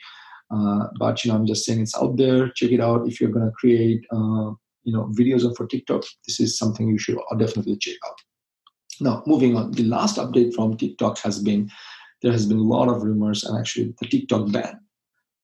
Uh, 0.50 0.88
but 0.98 1.24
you 1.24 1.32
know, 1.32 1.38
I'm 1.38 1.46
just 1.46 1.66
saying 1.66 1.82
it's 1.82 1.96
out 1.96 2.16
there. 2.16 2.50
Check 2.50 2.72
it 2.72 2.80
out. 2.80 3.08
If 3.08 3.20
you're 3.20 3.32
going 3.32 3.46
to 3.46 3.52
create, 3.52 4.06
uh, 4.12 4.52
you 4.84 4.94
know, 4.94 5.12
videos 5.18 5.44
for 5.58 5.68
TikTok, 5.68 6.04
this 6.26 6.40
is 6.40 6.58
something 6.58 6.88
you 6.88 6.98
should 6.98 7.18
definitely 7.38 7.78
check 7.78 7.98
out. 8.08 8.18
Now, 9.00 9.24
moving 9.28 9.56
on, 9.56 9.72
the 9.72 9.84
last 9.84 10.18
update 10.18 10.54
from 10.54 10.78
TikTok 10.78 11.20
has 11.20 11.40
been 11.40 11.70
there 12.22 12.32
has 12.32 12.46
been 12.46 12.58
a 12.58 12.62
lot 12.62 12.90
of 12.90 13.04
rumors, 13.04 13.44
and 13.44 13.58
actually 13.58 13.94
the 14.00 14.08
TikTok 14.08 14.52
ban. 14.52 14.80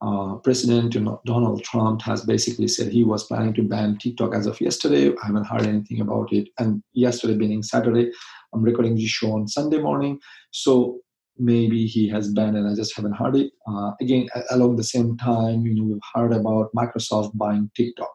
Uh, 0.02 0.36
President 0.36 0.92
Donald 1.26 1.64
Trump 1.64 2.02
has 2.02 2.26
basically 2.26 2.68
said 2.68 2.92
he 2.92 3.06
was 3.06 3.24
planning 3.24 3.54
to 3.54 3.64
ban 3.64 3.98
TikTok 3.98 4.36
as 4.36 4.48
of 4.48 4.60
yesterday. 4.60 5.10
I 5.10 5.28
haven't 5.28 5.46
heard 5.46 5.66
anything 5.66 6.02
about 6.02 6.34
it. 6.34 6.50
And 6.60 6.84
yesterday 6.92 7.36
being 7.36 7.64
Saturday, 7.64 8.12
I'm 8.54 8.62
recording 8.62 8.96
this 8.96 9.10
show 9.10 9.32
on 9.32 9.48
Sunday 9.48 9.78
morning. 9.78 10.20
So 10.52 11.00
maybe 11.38 11.86
he 11.86 12.10
has 12.10 12.34
banned 12.34 12.58
and 12.58 12.68
I 12.68 12.76
just 12.76 12.96
haven't 12.98 13.16
heard 13.16 13.38
it. 13.38 13.54
Uh, 13.66 13.92
again, 14.02 14.28
along 14.52 14.76
the 14.76 14.84
same 14.84 15.16
time, 15.18 15.66
you 15.66 15.74
know, 15.74 15.84
we've 15.84 16.10
heard 16.14 16.34
about 16.34 16.72
Microsoft 16.76 17.38
buying 17.38 17.72
TikTok, 17.74 18.14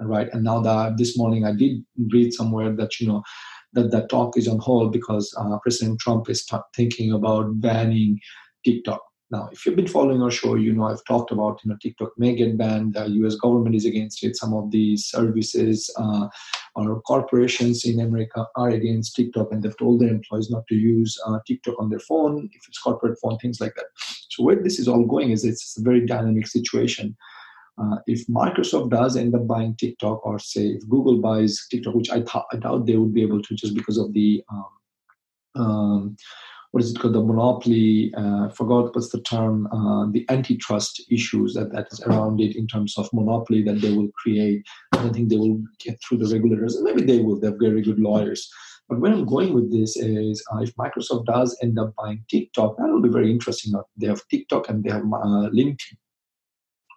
right? 0.00 0.28
And 0.32 0.42
now 0.42 0.58
that 0.60 0.96
this 0.96 1.16
morning 1.16 1.44
I 1.44 1.52
did 1.52 1.84
read 2.12 2.32
somewhere 2.34 2.74
that, 2.74 2.98
you 2.98 3.06
know, 3.06 3.22
that 3.72 3.90
that 3.90 4.08
talk 4.08 4.36
is 4.36 4.48
on 4.48 4.58
hold 4.58 4.92
because 4.92 5.34
uh, 5.38 5.58
President 5.58 6.00
Trump 6.00 6.28
is 6.28 6.44
t- 6.44 6.56
thinking 6.74 7.12
about 7.12 7.60
banning 7.60 8.18
TikTok. 8.64 9.02
Now, 9.30 9.50
if 9.52 9.66
you've 9.66 9.76
been 9.76 9.86
following 9.86 10.22
our 10.22 10.30
show, 10.30 10.54
you 10.54 10.72
know 10.72 10.84
I've 10.84 11.04
talked 11.04 11.30
about 11.32 11.60
you 11.62 11.70
know 11.70 11.76
TikTok 11.82 12.12
may 12.16 12.34
get 12.34 12.56
banned. 12.56 12.94
The 12.94 13.06
U.S. 13.20 13.34
government 13.34 13.74
is 13.74 13.84
against 13.84 14.24
it. 14.24 14.36
Some 14.36 14.54
of 14.54 14.70
these 14.70 15.04
services 15.04 15.90
uh, 15.98 16.28
or 16.74 17.02
corporations 17.02 17.84
in 17.84 18.00
America 18.00 18.46
are 18.56 18.70
against 18.70 19.16
TikTok, 19.16 19.48
and 19.52 19.62
they've 19.62 19.76
told 19.76 20.00
their 20.00 20.08
employees 20.08 20.48
not 20.50 20.66
to 20.68 20.74
use 20.74 21.18
uh, 21.26 21.38
TikTok 21.46 21.78
on 21.78 21.90
their 21.90 22.00
phone 22.00 22.48
if 22.54 22.62
it's 22.66 22.78
corporate 22.78 23.18
phone, 23.22 23.36
things 23.38 23.60
like 23.60 23.74
that. 23.74 23.86
So 24.30 24.44
where 24.44 24.62
this 24.62 24.78
is 24.78 24.88
all 24.88 25.04
going 25.04 25.30
is 25.30 25.44
it's 25.44 25.76
a 25.76 25.82
very 25.82 26.06
dynamic 26.06 26.46
situation. 26.46 27.14
Uh, 27.80 27.98
if 28.06 28.26
Microsoft 28.26 28.90
does 28.90 29.16
end 29.16 29.34
up 29.34 29.46
buying 29.46 29.74
TikTok, 29.76 30.26
or 30.26 30.38
say 30.38 30.68
if 30.68 30.88
Google 30.88 31.18
buys 31.18 31.66
TikTok, 31.70 31.94
which 31.94 32.10
I, 32.10 32.20
th- 32.20 32.44
I 32.52 32.56
doubt 32.56 32.86
they 32.86 32.96
would 32.96 33.14
be 33.14 33.22
able 33.22 33.42
to 33.42 33.54
just 33.54 33.74
because 33.74 33.98
of 33.98 34.12
the 34.12 34.42
um, 34.50 34.66
um, 35.54 36.16
what 36.72 36.82
is 36.82 36.92
it 36.92 36.98
called? 36.98 37.14
The 37.14 37.22
monopoly 37.22 38.12
uh, 38.16 38.46
I 38.46 38.50
forgot 38.50 38.94
what's 38.94 39.10
the 39.10 39.22
term 39.22 39.66
uh, 39.68 40.10
the 40.10 40.26
antitrust 40.28 41.02
issues 41.10 41.54
that, 41.54 41.72
that 41.72 41.88
is 41.90 42.00
around 42.02 42.40
it 42.40 42.56
in 42.56 42.66
terms 42.66 42.98
of 42.98 43.08
monopoly 43.12 43.62
that 43.62 43.80
they 43.80 43.92
will 43.92 44.10
create. 44.22 44.66
I 44.92 44.98
don't 44.98 45.14
think 45.14 45.28
they 45.28 45.36
will 45.36 45.62
get 45.78 45.98
through 46.02 46.18
the 46.18 46.32
regulators. 46.32 46.80
Maybe 46.82 47.02
they 47.02 47.20
will 47.20 47.40
they're 47.40 47.56
very 47.58 47.82
good 47.82 47.98
lawyers. 47.98 48.50
But 48.88 49.00
where 49.00 49.12
i'm 49.12 49.26
going 49.26 49.52
with 49.52 49.70
this 49.70 49.96
is 49.96 50.42
uh, 50.52 50.60
if 50.60 50.74
microsoft 50.76 51.26
does 51.26 51.58
end 51.62 51.78
up 51.78 51.94
buying 51.96 52.24
tiktok 52.30 52.76
that 52.78 52.88
will 52.88 53.02
be 53.02 53.08
very 53.08 53.30
interesting. 53.30 53.72
They 53.96 54.06
have 54.06 54.26
tiktok 54.28 54.68
and 54.68 54.82
they 54.82 54.90
have 54.90 55.02
uh, 55.02 55.48
linkedin 55.52 55.96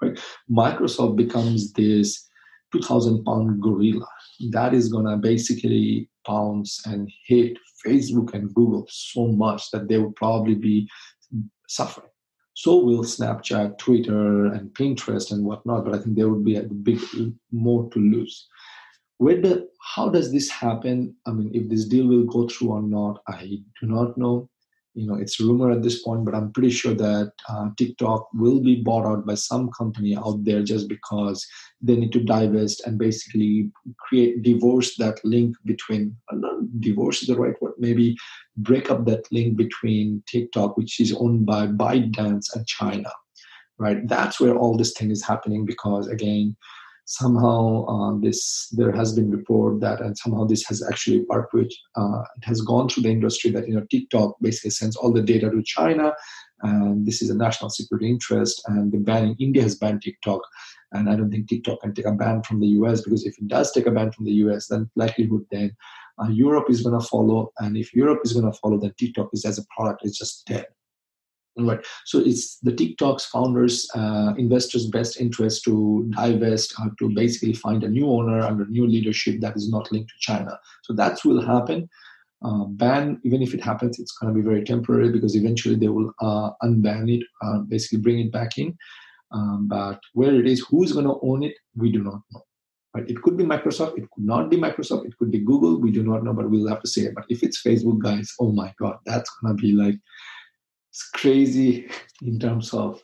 right? 0.02 0.20
Microsoft 0.50 1.16
becomes 1.16 1.74
this 1.74 2.28
2,000 2.72 3.24
pound 3.26 3.62
gorilla 3.62 4.08
that 4.52 4.74
is 4.74 4.90
going 4.90 5.06
to 5.06 5.18
basically 5.18 6.10
pounce 6.26 6.86
and 6.86 7.12
hit 7.26 7.58
Facebook 7.86 8.34
and 8.34 8.54
Google 8.54 8.88
so 8.90 9.28
much 9.28 9.72
that 9.72 9.88
they 9.88 9.98
will 9.98 10.14
probably 10.14 10.56
be 10.56 10.88
suffering. 11.68 12.08
So 12.54 12.78
will 12.78 13.04
Snapchat, 13.04 13.78
Twitter, 13.78 14.48
and 14.48 14.74
Pinterest 14.74 15.32
and 15.32 15.46
whatnot. 15.46 15.86
But 15.86 15.96
I 15.96 16.00
think 16.00 16.16
there 16.16 16.30
would 16.30 16.46
be 16.46 16.58
a 16.58 16.64
big 16.64 17.00
more 17.52 17.90
to 17.90 18.00
lose. 18.00 18.48
Where 19.18 19.40
the 19.40 19.68
how 19.96 20.10
does 20.10 20.32
this 20.32 20.50
happen? 20.50 21.16
I 21.26 21.32
mean, 21.32 21.52
if 21.54 21.70
this 21.70 21.86
deal 21.86 22.08
will 22.08 22.26
go 22.26 22.48
through 22.48 22.72
or 22.72 22.82
not, 22.82 23.22
I 23.28 23.60
do 23.80 23.88
not 23.88 24.18
know 24.18 24.50
you 24.94 25.08
know 25.08 25.16
it's 25.16 25.40
rumor 25.40 25.72
at 25.72 25.82
this 25.82 26.02
point 26.04 26.26
but 26.26 26.36
i'm 26.36 26.52
pretty 26.52 26.70
sure 26.70 26.94
that 26.94 27.32
uh, 27.50 27.70
tiktok 27.78 28.28
will 28.34 28.60
be 28.60 28.76
bought 28.76 29.06
out 29.06 29.26
by 29.26 29.34
some 29.34 29.70
company 29.72 30.16
out 30.16 30.44
there 30.44 30.62
just 30.64 30.90
because 30.90 31.48
they 31.82 31.96
need 31.96 32.12
to 32.12 32.24
divest 32.24 32.86
and 32.86 32.98
basically 32.98 33.70
create 34.00 34.42
divorce 34.44 34.96
that 34.98 35.24
link 35.24 35.56
between 35.66 36.16
uh, 36.32 36.38
divorce 36.80 37.22
is 37.22 37.28
the 37.28 37.38
right 37.38 37.60
word 37.62 37.74
maybe 37.78 38.16
break 38.58 38.92
up 38.92 39.06
that 39.06 39.24
link 39.32 39.56
between 39.56 40.22
tiktok 40.28 40.76
which 40.76 41.00
is 41.00 41.14
owned 41.14 41.46
by 41.46 41.68
ByteDance 41.68 42.54
and 42.56 42.68
china 42.68 43.12
right? 43.82 44.08
That's 44.08 44.40
where 44.40 44.56
all 44.56 44.78
this 44.78 44.94
thing 44.94 45.10
is 45.10 45.26
happening 45.26 45.66
because 45.66 46.08
again 46.08 46.56
somehow 47.12 47.86
uh, 47.86 48.18
this 48.20 48.70
there 48.70 48.92
has 48.92 49.14
been 49.14 49.30
report 49.30 49.82
that 49.82 50.00
and 50.00 50.18
somehow 50.18 50.46
this 50.46 50.64
has 50.66 50.82
actually 50.82 51.26
part 51.26 51.48
which 51.52 51.74
uh, 51.96 52.22
it 52.38 52.44
has 52.44 52.62
gone 52.62 52.88
through 52.88 53.04
the 53.04 53.10
industry 53.10 53.52
that 53.52 53.68
you 53.68 53.76
know 53.76 53.86
tiktok 53.92 54.36
basically 54.42 54.70
sends 54.70 54.96
all 54.96 55.12
the 55.12 55.22
data 55.22 55.50
to 55.50 55.62
china 55.64 56.14
and 56.62 57.06
this 57.06 57.22
is 57.22 57.30
a 57.30 57.36
national 57.36 57.70
security 57.70 58.10
interest 58.10 58.62
and 58.68 58.92
the 58.92 58.98
ban 58.98 59.36
india 59.40 59.62
has 59.62 59.76
banned 59.76 60.02
tiktok. 60.02 60.42
And 60.94 61.10
i 61.10 61.16
don't 61.16 61.32
think 61.32 61.50
tiktok 61.50 61.82
can 61.82 61.94
take 61.94 62.06
a 62.06 62.12
ban 62.12 62.44
from 62.44 62.60
the 62.62 62.68
us 62.68 63.02
because 63.02 63.26
if 63.26 63.38
it 63.38 63.48
does 63.48 63.72
take 63.72 63.88
a 63.88 63.92
ban 63.92 64.12
from 64.12 64.26
the 64.26 64.34
us 64.34 64.68
then 64.68 64.90
likelihood 64.96 65.46
then 65.52 65.72
uh, 66.22 66.30
europe 66.30 66.70
is 66.70 66.82
going 66.82 67.00
to 67.00 67.08
follow 67.08 67.52
and 67.60 67.78
if 67.78 67.94
europe 67.94 68.22
is 68.24 68.34
going 68.34 68.50
to 68.52 68.58
follow 68.60 68.78
then 68.78 68.94
tiktok 68.98 69.30
is 69.34 69.46
as 69.46 69.58
a 69.58 69.66
product 69.76 70.06
is 70.06 70.18
just 70.18 70.46
dead 70.46 70.66
Right. 71.58 71.86
So 72.06 72.20
it's 72.20 72.60
the 72.60 72.72
TikTok's 72.72 73.26
founders, 73.26 73.86
uh, 73.94 74.34
investors' 74.38 74.88
best 74.88 75.20
interest 75.20 75.66
to 75.66 76.10
divest 76.16 76.74
or 76.80 76.92
to 77.00 77.14
basically 77.14 77.54
find 77.54 77.84
a 77.84 77.90
new 77.90 78.10
owner 78.10 78.40
under 78.40 78.66
new 78.68 78.88
leadership 78.88 79.42
that 79.42 79.58
is 79.58 79.70
not 79.70 79.92
linked 79.92 80.10
to 80.10 80.16
China. 80.20 80.58
So 80.84 80.94
that 80.94 81.20
will 81.26 81.46
happen. 81.46 81.90
Uh, 82.44 82.64
ban, 82.64 83.20
even 83.24 83.42
if 83.42 83.54
it 83.54 83.62
happens, 83.62 84.00
it's 84.00 84.14
going 84.14 84.34
to 84.34 84.42
be 84.42 84.48
very 84.48 84.64
temporary 84.64 85.12
because 85.12 85.36
eventually 85.36 85.76
they 85.76 85.90
will 85.90 86.14
uh, 86.22 86.52
unban 86.64 87.14
it, 87.14 87.28
uh, 87.44 87.60
basically 87.60 88.00
bring 88.00 88.20
it 88.20 88.32
back 88.32 88.58
in. 88.58 88.76
Um, 89.32 89.68
but 89.68 90.00
where 90.14 90.34
it 90.34 90.48
is, 90.48 90.66
who's 90.70 90.94
going 90.94 91.06
to 91.06 91.20
own 91.22 91.44
it, 91.44 91.54
we 91.76 91.92
do 91.92 92.02
not 92.02 92.22
know. 92.32 92.44
Right? 92.96 93.10
It 93.10 93.22
could 93.22 93.38
be 93.38 93.44
Microsoft, 93.44 93.98
it 93.98 94.10
could 94.12 94.26
not 94.26 94.50
be 94.50 94.58
Microsoft, 94.58 95.06
it 95.06 95.18
could 95.18 95.32
be 95.32 95.40
Google, 95.40 95.80
we 95.80 95.92
do 95.92 96.04
not 96.04 96.24
know, 96.24 96.34
but 96.34 96.50
we'll 96.50 96.68
have 96.68 96.82
to 96.82 96.88
say 96.88 97.04
it. 97.04 97.16
But 97.16 97.26
if 97.30 97.44
it's 97.44 97.62
Facebook, 97.62 98.00
guys, 98.00 98.34
oh 98.40 98.52
my 98.52 98.74
God, 98.80 98.98
that's 99.06 99.30
going 99.42 99.56
to 99.56 99.62
be 99.62 99.74
like 99.74 99.96
it's 100.92 101.10
crazy 101.10 101.90
in 102.22 102.38
terms 102.40 102.74
of 102.74 103.02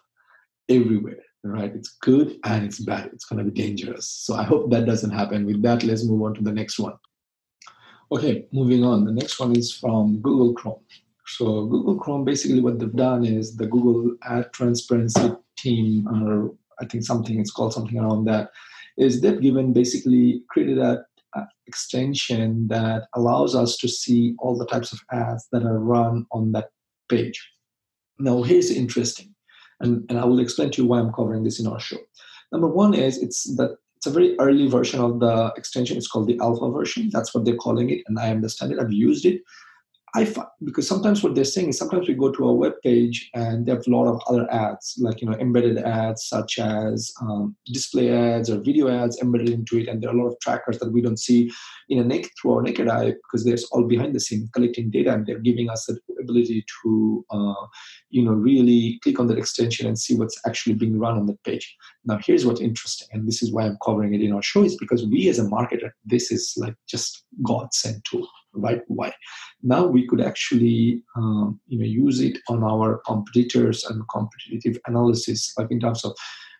everywhere 0.69 1.23
right? 1.47 1.73
It's 1.73 1.97
good 2.01 2.37
and 2.43 2.65
it's 2.65 2.79
bad. 2.79 3.09
It's 3.13 3.25
going 3.25 3.43
to 3.43 3.49
be 3.49 3.61
dangerous. 3.61 4.09
So 4.09 4.35
i 4.35 4.43
hope 4.43 4.69
that 4.71 4.85
doesn't 4.85 5.11
happen. 5.11 5.45
With 5.45 5.61
that 5.63 5.83
let's 5.83 6.05
move 6.05 6.21
on 6.21 6.33
to 6.35 6.43
the 6.43 6.51
next 6.51 6.79
one. 6.79 6.93
Okay 8.11 8.47
moving 8.51 8.83
on. 8.83 9.05
The 9.05 9.13
next 9.13 9.39
one 9.39 9.55
is 9.55 9.73
from 9.73 10.19
google 10.21 10.53
chrome. 10.53 10.83
So 11.25 11.65
google 11.65 11.97
chrome 11.97 12.25
basically 12.25 12.61
what 12.61 12.79
they've 12.79 12.95
done 12.95 13.25
is 13.25 13.55
the 13.55 13.67
google 13.67 14.15
ad 14.23 14.51
transparency 14.53 15.31
team 15.57 16.07
or 16.07 16.53
i 16.79 16.85
think 16.85 17.03
something 17.03 17.39
it's 17.39 17.51
called 17.51 17.73
something 17.73 17.97
around 17.97 18.25
that 18.25 18.51
is 18.95 19.21
they've 19.21 19.41
given 19.41 19.73
basically 19.73 20.43
created 20.49 20.77
a 20.77 21.03
extension 21.67 22.67
that 22.67 23.07
allows 23.13 23.53
us 23.53 23.77
to 23.77 23.87
see 23.87 24.33
all 24.39 24.57
the 24.57 24.65
types 24.65 24.91
of 24.91 24.99
ads 25.11 25.47
that 25.51 25.63
are 25.63 25.79
run 25.79 26.25
on 26.31 26.51
that 26.51 26.69
page 27.09 27.39
now, 28.19 28.41
here's 28.43 28.71
interesting, 28.71 29.33
and, 29.79 30.05
and 30.09 30.19
I 30.19 30.25
will 30.25 30.39
explain 30.39 30.71
to 30.71 30.81
you 30.81 30.87
why 30.87 30.99
I'm 30.99 31.13
covering 31.13 31.43
this 31.43 31.59
in 31.59 31.67
our 31.67 31.79
show. 31.79 31.97
Number 32.51 32.67
one 32.67 32.93
is 32.93 33.21
it's 33.21 33.55
that 33.57 33.77
it's 33.97 34.07
a 34.07 34.11
very 34.11 34.37
early 34.39 34.67
version 34.67 34.99
of 34.99 35.19
the 35.19 35.51
extension. 35.57 35.97
It's 35.97 36.07
called 36.07 36.27
the 36.27 36.39
alpha 36.39 36.69
version. 36.69 37.09
That's 37.11 37.33
what 37.33 37.45
they're 37.45 37.55
calling 37.55 37.89
it, 37.89 38.03
and 38.07 38.19
I 38.19 38.29
understand 38.29 38.71
it. 38.71 38.79
I've 38.79 38.91
used 38.91 39.25
it. 39.25 39.41
I 40.15 40.23
find, 40.23 40.47
because 40.63 40.87
sometimes 40.87 41.21
what 41.21 41.35
they're 41.35 41.43
saying 41.43 41.69
is 41.69 41.77
sometimes 41.77 42.07
we 42.07 42.13
go 42.13 42.31
to 42.31 42.47
a 42.47 42.53
web 42.53 42.73
page 42.81 43.29
and 43.33 43.65
they 43.65 43.73
have 43.73 43.85
a 43.85 43.89
lot 43.91 44.07
of 44.07 44.21
other 44.27 44.49
ads, 44.51 44.95
like 44.99 45.21
you 45.21 45.29
know 45.29 45.37
embedded 45.37 45.77
ads 45.79 46.27
such 46.27 46.59
as 46.59 47.13
um, 47.21 47.55
display 47.65 48.09
ads 48.09 48.49
or 48.49 48.59
video 48.59 48.87
ads 48.87 49.21
embedded 49.21 49.49
into 49.49 49.77
it, 49.77 49.89
and 49.89 50.01
there 50.01 50.09
are 50.09 50.15
a 50.15 50.17
lot 50.17 50.29
of 50.29 50.39
trackers 50.39 50.79
that 50.79 50.93
we 50.93 51.01
don't 51.01 51.19
see 51.19 51.51
in 51.89 51.99
a 51.99 52.03
naked 52.03 52.31
through 52.41 52.53
our 52.53 52.61
naked 52.61 52.87
eye 52.87 53.11
because 53.11 53.43
they're 53.43 53.57
all 53.71 53.83
behind 53.83 54.15
the 54.15 54.19
scene 54.19 54.49
collecting 54.53 54.89
data 54.89 55.13
and 55.13 55.25
they're 55.25 55.39
giving 55.39 55.69
us 55.69 55.85
the 55.85 55.99
ability 56.21 56.65
to 56.81 57.25
uh, 57.29 57.65
you 58.09 58.23
know 58.23 58.31
really 58.31 58.99
click 59.03 59.19
on 59.19 59.27
that 59.27 59.37
extension 59.37 59.87
and 59.87 59.99
see 59.99 60.15
what's 60.15 60.39
actually 60.47 60.73
being 60.73 60.97
run 60.97 61.17
on 61.17 61.25
that 61.25 61.43
page. 61.43 61.75
Now 62.05 62.17
here's 62.23 62.45
what's 62.45 62.61
interesting, 62.61 63.09
and 63.11 63.27
this 63.27 63.43
is 63.43 63.51
why 63.51 63.65
I'm 63.65 63.77
covering 63.83 64.13
it 64.13 64.21
in 64.21 64.31
our 64.31 64.41
show, 64.41 64.63
is 64.63 64.77
because 64.77 65.05
we 65.05 65.27
as 65.27 65.39
a 65.39 65.43
marketer, 65.43 65.91
this 66.05 66.31
is 66.31 66.53
like 66.55 66.75
just 66.87 67.25
God 67.43 67.73
sent 67.73 68.05
tool 68.05 68.27
right 68.57 68.81
why 68.87 69.13
now 69.63 69.85
we 69.85 70.07
could 70.07 70.21
actually 70.21 71.03
um, 71.15 71.59
you 71.67 71.79
know 71.79 71.85
use 71.85 72.21
it 72.21 72.37
on 72.49 72.63
our 72.63 73.01
competitors 73.05 73.83
and 73.85 74.03
competitive 74.09 74.79
analysis 74.87 75.53
like 75.57 75.71
in 75.71 75.79
terms 75.79 76.03
of 76.03 76.15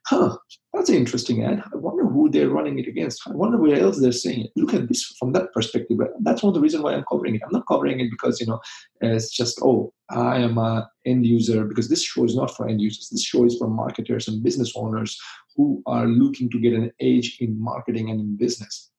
huh 0.08 0.36
that's 0.74 0.90
an 0.90 0.96
interesting 0.96 1.44
ad 1.44 1.62
i 1.74 1.78
wonder 1.78 2.08
who 2.18 2.30
they're 2.30 2.50
running 2.50 2.80
it 2.80 2.88
against. 2.88 3.22
I 3.28 3.32
wonder 3.32 3.58
where 3.58 3.80
else 3.80 4.00
they're 4.00 4.12
saying 4.12 4.46
it. 4.46 4.52
Look 4.56 4.74
at 4.74 4.88
this 4.88 5.04
from 5.20 5.34
that 5.34 5.54
perspective 5.54 5.98
that's 6.22 6.44
one 6.44 6.50
of 6.50 6.56
the 6.56 6.62
reasons 6.62 6.84
why 6.84 6.94
i'm 6.94 7.06
covering 7.10 7.36
it. 7.36 7.42
I'm 7.46 7.52
not 7.52 7.68
covering 7.68 8.00
it 8.00 8.10
because 8.10 8.40
you 8.40 8.48
know 8.48 8.60
it's 9.02 9.32
just 9.36 9.60
oh 9.62 9.94
i 10.10 10.38
am 10.38 10.58
a 10.58 10.90
end 11.06 11.26
user 11.26 11.66
because 11.66 11.90
this 11.90 12.04
show 12.04 12.24
is 12.26 12.36
not 12.36 12.56
for 12.56 12.68
end 12.68 12.82
users. 12.82 13.10
This 13.10 13.24
show 13.24 13.46
is 13.46 13.58
for 13.58 13.70
marketers 13.70 14.28
and 14.28 14.44
business 14.44 14.74
owners 14.76 15.20
who 15.56 15.82
are 15.86 16.08
looking 16.08 16.50
to 16.52 16.60
get 16.60 16.74
an 16.74 16.92
edge 17.00 17.38
in 17.40 17.62
marketing 17.62 18.10
and 18.10 18.20
in 18.20 18.38
business 18.38 18.92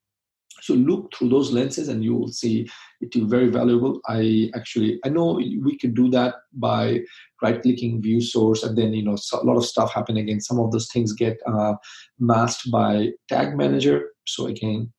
so 0.60 0.74
look 0.74 1.12
through 1.14 1.28
those 1.28 1.52
lenses 1.52 1.88
and 1.88 2.02
you 2.04 2.14
will 2.14 2.28
see 2.28 2.68
it 3.00 3.14
is 3.14 3.22
very 3.24 3.48
valuable. 3.48 4.00
I 4.08 4.50
actually 4.54 4.98
i 5.04 5.08
know 5.08 5.34
we 5.34 5.76
can 5.78 5.94
do 5.94 6.10
that 6.10 6.34
by 6.52 7.00
right 7.42 7.62
clicking 7.62 8.02
view 8.02 8.20
source 8.20 8.62
and 8.62 8.76
then 8.76 8.92
you 8.92 9.04
know 9.04 9.16
a 9.32 9.44
lot 9.44 9.56
of 9.56 9.64
stuff 9.64 9.92
happen 9.92 10.16
again 10.16 10.40
some 10.40 10.58
of 10.58 10.72
those 10.72 10.90
things 10.92 11.12
get 11.12 11.38
uh, 11.46 11.74
masked 12.18 12.70
by 12.70 13.10
tag 13.28 13.56
manager. 13.56 14.10
So 14.26 14.46
again 14.46 14.92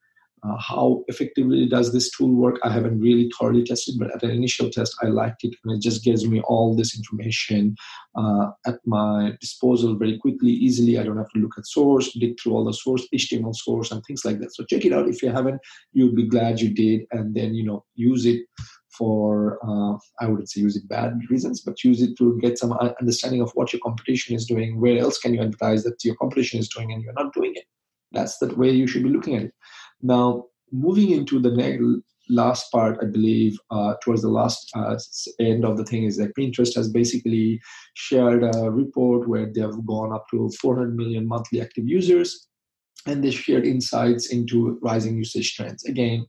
uh, 0.43 0.57
how 0.57 1.03
effectively 1.07 1.67
does 1.67 1.91
this 1.91 2.09
tool 2.11 2.33
work? 2.33 2.59
I 2.63 2.71
haven't 2.71 2.99
really 2.99 3.31
thoroughly 3.37 3.63
tested, 3.63 3.95
but 3.97 4.13
at 4.13 4.23
an 4.23 4.31
initial 4.31 4.69
test, 4.69 4.95
I 5.01 5.07
liked 5.07 5.43
it, 5.43 5.55
and 5.63 5.75
it 5.75 5.81
just 5.81 6.03
gives 6.03 6.27
me 6.27 6.41
all 6.41 6.75
this 6.75 6.97
information 6.97 7.75
uh, 8.15 8.47
at 8.65 8.79
my 8.85 9.33
disposal 9.41 9.95
very 9.95 10.17
quickly, 10.17 10.51
easily. 10.51 10.97
I 10.97 11.03
don't 11.03 11.17
have 11.17 11.31
to 11.35 11.39
look 11.39 11.57
at 11.57 11.67
source, 11.67 12.13
dig 12.13 12.35
through 12.39 12.53
all 12.53 12.65
the 12.65 12.73
source, 12.73 13.07
HTML 13.13 13.55
source, 13.55 13.91
and 13.91 14.03
things 14.05 14.23
like 14.25 14.39
that. 14.39 14.53
So 14.55 14.63
check 14.65 14.85
it 14.85 14.93
out 14.93 15.07
if 15.07 15.21
you 15.21 15.29
haven't. 15.29 15.61
You'll 15.93 16.15
be 16.15 16.27
glad 16.27 16.61
you 16.61 16.73
did, 16.73 17.01
and 17.11 17.35
then 17.35 17.53
you 17.53 17.65
know 17.65 17.85
use 17.95 18.25
it 18.25 18.43
for 18.97 19.59
uh, 19.63 19.97
I 20.19 20.27
wouldn't 20.27 20.49
say 20.49 20.61
use 20.61 20.75
it 20.75 20.87
bad 20.89 21.19
reasons, 21.29 21.61
but 21.61 21.83
use 21.83 22.01
it 22.01 22.17
to 22.17 22.37
get 22.41 22.57
some 22.57 22.73
understanding 22.73 23.41
of 23.41 23.51
what 23.53 23.71
your 23.71 23.79
competition 23.81 24.35
is 24.35 24.45
doing. 24.45 24.79
Where 24.79 24.97
else 24.97 25.17
can 25.17 25.33
you 25.33 25.41
advertise 25.41 25.83
that 25.83 26.03
your 26.03 26.15
competition 26.15 26.59
is 26.59 26.69
doing 26.69 26.91
and 26.91 27.01
you're 27.01 27.13
not 27.13 27.33
doing 27.33 27.53
it? 27.55 27.65
That's 28.11 28.37
the 28.39 28.53
way 28.55 28.71
you 28.71 28.87
should 28.87 29.03
be 29.03 29.09
looking 29.09 29.35
at 29.35 29.43
it. 29.43 29.53
Now, 30.01 30.45
moving 30.71 31.11
into 31.11 31.39
the 31.39 31.51
next 31.51 31.83
last 32.29 32.71
part, 32.71 32.99
I 33.01 33.05
believe, 33.05 33.57
uh, 33.71 33.95
towards 34.03 34.21
the 34.21 34.29
last 34.29 34.69
uh, 34.75 34.97
end 35.39 35.65
of 35.65 35.77
the 35.77 35.83
thing 35.83 36.03
is 36.03 36.17
that 36.17 36.35
Pinterest 36.35 36.75
has 36.75 36.87
basically 36.87 37.59
shared 37.95 38.43
a 38.43 38.69
report 38.69 39.27
where 39.27 39.51
they 39.51 39.61
have 39.61 39.85
gone 39.85 40.13
up 40.13 40.25
to 40.31 40.49
400 40.61 40.95
million 40.95 41.27
monthly 41.27 41.59
active 41.59 41.87
users, 41.87 42.47
and 43.05 43.23
they 43.23 43.31
shared 43.31 43.65
insights 43.65 44.31
into 44.31 44.77
rising 44.81 45.17
usage 45.17 45.55
trends. 45.55 45.83
Again, 45.85 46.25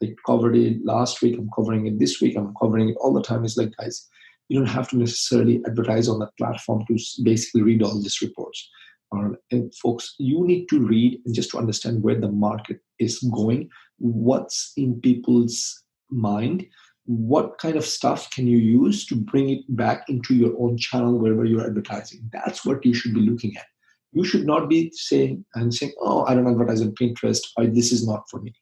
they 0.00 0.14
covered 0.26 0.56
it 0.56 0.84
last 0.84 1.22
week. 1.22 1.36
I'm 1.38 1.50
covering 1.54 1.86
it 1.86 1.98
this 1.98 2.20
week. 2.20 2.36
I'm 2.36 2.54
covering 2.60 2.90
it 2.90 2.96
all 3.00 3.12
the 3.12 3.22
time. 3.22 3.44
It's 3.44 3.56
like, 3.56 3.74
guys, 3.76 4.08
you 4.48 4.58
don't 4.58 4.68
have 4.68 4.88
to 4.90 4.98
necessarily 4.98 5.62
advertise 5.66 6.08
on 6.08 6.18
that 6.18 6.36
platform 6.36 6.84
to 6.88 6.98
basically 7.22 7.62
read 7.62 7.82
all 7.82 7.94
these 8.00 8.20
reports 8.20 8.68
are 9.12 9.38
folks 9.82 10.14
you 10.18 10.46
need 10.46 10.66
to 10.68 10.80
read 10.80 11.20
and 11.24 11.34
just 11.34 11.50
to 11.50 11.58
understand 11.58 12.02
where 12.02 12.18
the 12.18 12.30
market 12.30 12.80
is 12.98 13.18
going. 13.34 13.68
What's 13.98 14.72
in 14.76 15.00
people's 15.00 15.82
mind? 16.10 16.66
What 17.06 17.58
kind 17.58 17.76
of 17.76 17.84
stuff 17.84 18.30
can 18.30 18.46
you 18.46 18.58
use 18.58 19.04
to 19.06 19.16
bring 19.16 19.50
it 19.50 19.64
back 19.76 20.08
into 20.08 20.34
your 20.34 20.54
own 20.60 20.76
channel 20.76 21.18
wherever 21.18 21.44
you're 21.44 21.66
advertising? 21.66 22.28
That's 22.32 22.64
what 22.64 22.84
you 22.84 22.94
should 22.94 23.14
be 23.14 23.20
looking 23.20 23.56
at. 23.56 23.66
You 24.12 24.24
should 24.24 24.46
not 24.46 24.68
be 24.68 24.90
saying 24.94 25.44
and 25.54 25.72
saying 25.72 25.92
oh 26.00 26.24
i 26.26 26.34
don't 26.34 26.50
advertise 26.50 26.82
on 26.82 26.94
pinterest 26.94 27.42
or 27.56 27.66
this 27.66 27.92
is 27.92 28.06
not 28.06 28.24
for 28.30 28.40
me. 28.40 28.52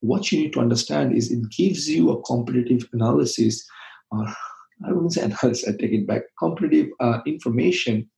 What 0.00 0.30
you 0.30 0.40
need 0.40 0.52
to 0.52 0.60
understand 0.60 1.16
is 1.16 1.32
it 1.32 1.50
gives 1.50 1.88
you 1.88 2.10
a 2.10 2.22
competitive 2.22 2.88
analysis 2.92 3.66
uh, 4.12 4.32
i 4.86 4.92
wouldn't 4.92 5.12
say 5.12 5.22
analysis 5.22 5.68
i 5.68 5.72
take 5.72 5.92
it 5.92 6.06
back 6.06 6.22
competitive 6.38 6.88
uh, 7.00 7.18
information 7.26 8.08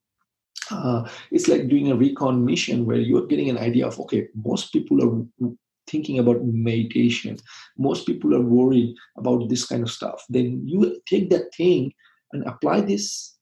uh, 0.70 1.09
it's 1.30 1.48
like 1.48 1.68
doing 1.68 1.90
a 1.90 1.96
recon 1.96 2.44
mission 2.44 2.87
where 2.87 2.98
you're 2.98 3.26
getting 3.26 3.50
an 3.50 3.59
idea 3.59 3.87
of 3.87 3.98
okay 4.00 4.28
most 4.35 4.72
people 4.72 5.02
are 5.02 5.52
thinking 5.87 6.18
about 6.18 6.44
meditation 6.44 7.37
most 7.76 8.06
people 8.06 8.35
are 8.35 8.42
worried 8.42 8.94
about 9.16 9.48
this 9.48 9.66
kind 9.66 9.83
of 9.83 9.90
stuff 9.90 10.24
then 10.28 10.62
you 10.66 11.00
take 11.06 11.30
that 11.30 11.52
thing 11.54 11.92
and 12.33 12.46
apply 12.46 12.80
this 12.80 13.38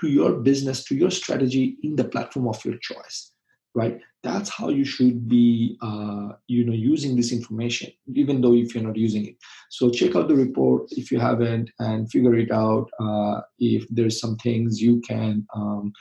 to 0.00 0.08
your 0.08 0.32
business, 0.34 0.84
to 0.84 0.94
your 0.94 1.10
strategy 1.10 1.76
in 1.82 1.96
the 1.96 2.04
platform 2.04 2.48
of 2.48 2.64
your 2.64 2.76
choice, 2.78 3.32
right? 3.74 4.00
That's 4.22 4.48
how 4.48 4.70
you 4.70 4.84
should 4.84 5.28
be, 5.28 5.76
uh, 5.82 6.30
you 6.46 6.64
know, 6.64 6.72
using 6.72 7.14
this 7.14 7.32
information, 7.32 7.92
even 8.14 8.40
though 8.40 8.54
if 8.54 8.74
you're 8.74 8.84
not 8.84 8.96
using 8.96 9.26
it. 9.26 9.36
So 9.70 9.90
check 9.90 10.16
out 10.16 10.28
the 10.28 10.34
report 10.34 10.88
if 10.92 11.12
you 11.12 11.20
haven't, 11.20 11.70
and 11.78 12.10
figure 12.10 12.34
it 12.36 12.50
out. 12.50 12.90
Uh, 12.98 13.42
if 13.58 13.86
there's 13.90 14.20
some 14.20 14.36
things 14.36 14.80
you 14.80 15.00
can 15.02 15.46
um, 15.54 15.92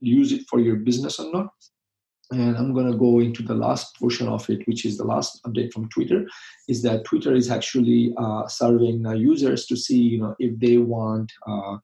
use 0.00 0.32
it 0.32 0.42
for 0.48 0.60
your 0.60 0.76
business 0.76 1.18
or 1.18 1.32
not. 1.32 1.48
And 2.30 2.58
i'm 2.58 2.74
going 2.74 2.92
to 2.92 2.98
go 2.98 3.20
into 3.20 3.42
the 3.42 3.54
last 3.54 3.98
portion 3.98 4.28
of 4.28 4.48
it 4.50 4.66
which 4.68 4.84
is 4.84 4.98
the 4.98 5.04
last 5.04 5.42
update 5.44 5.72
from 5.72 5.88
twitter 5.88 6.26
is 6.68 6.82
that 6.82 7.04
twitter 7.04 7.34
is 7.34 7.50
actually 7.50 8.12
uh, 8.18 8.46
serving 8.46 9.06
uh, 9.06 9.12
users 9.12 9.64
to 9.64 9.76
see 9.76 9.96
you 9.96 10.20
know 10.20 10.34
if 10.38 10.58
they 10.60 10.76
want 10.76 11.32
uh, 11.46 11.78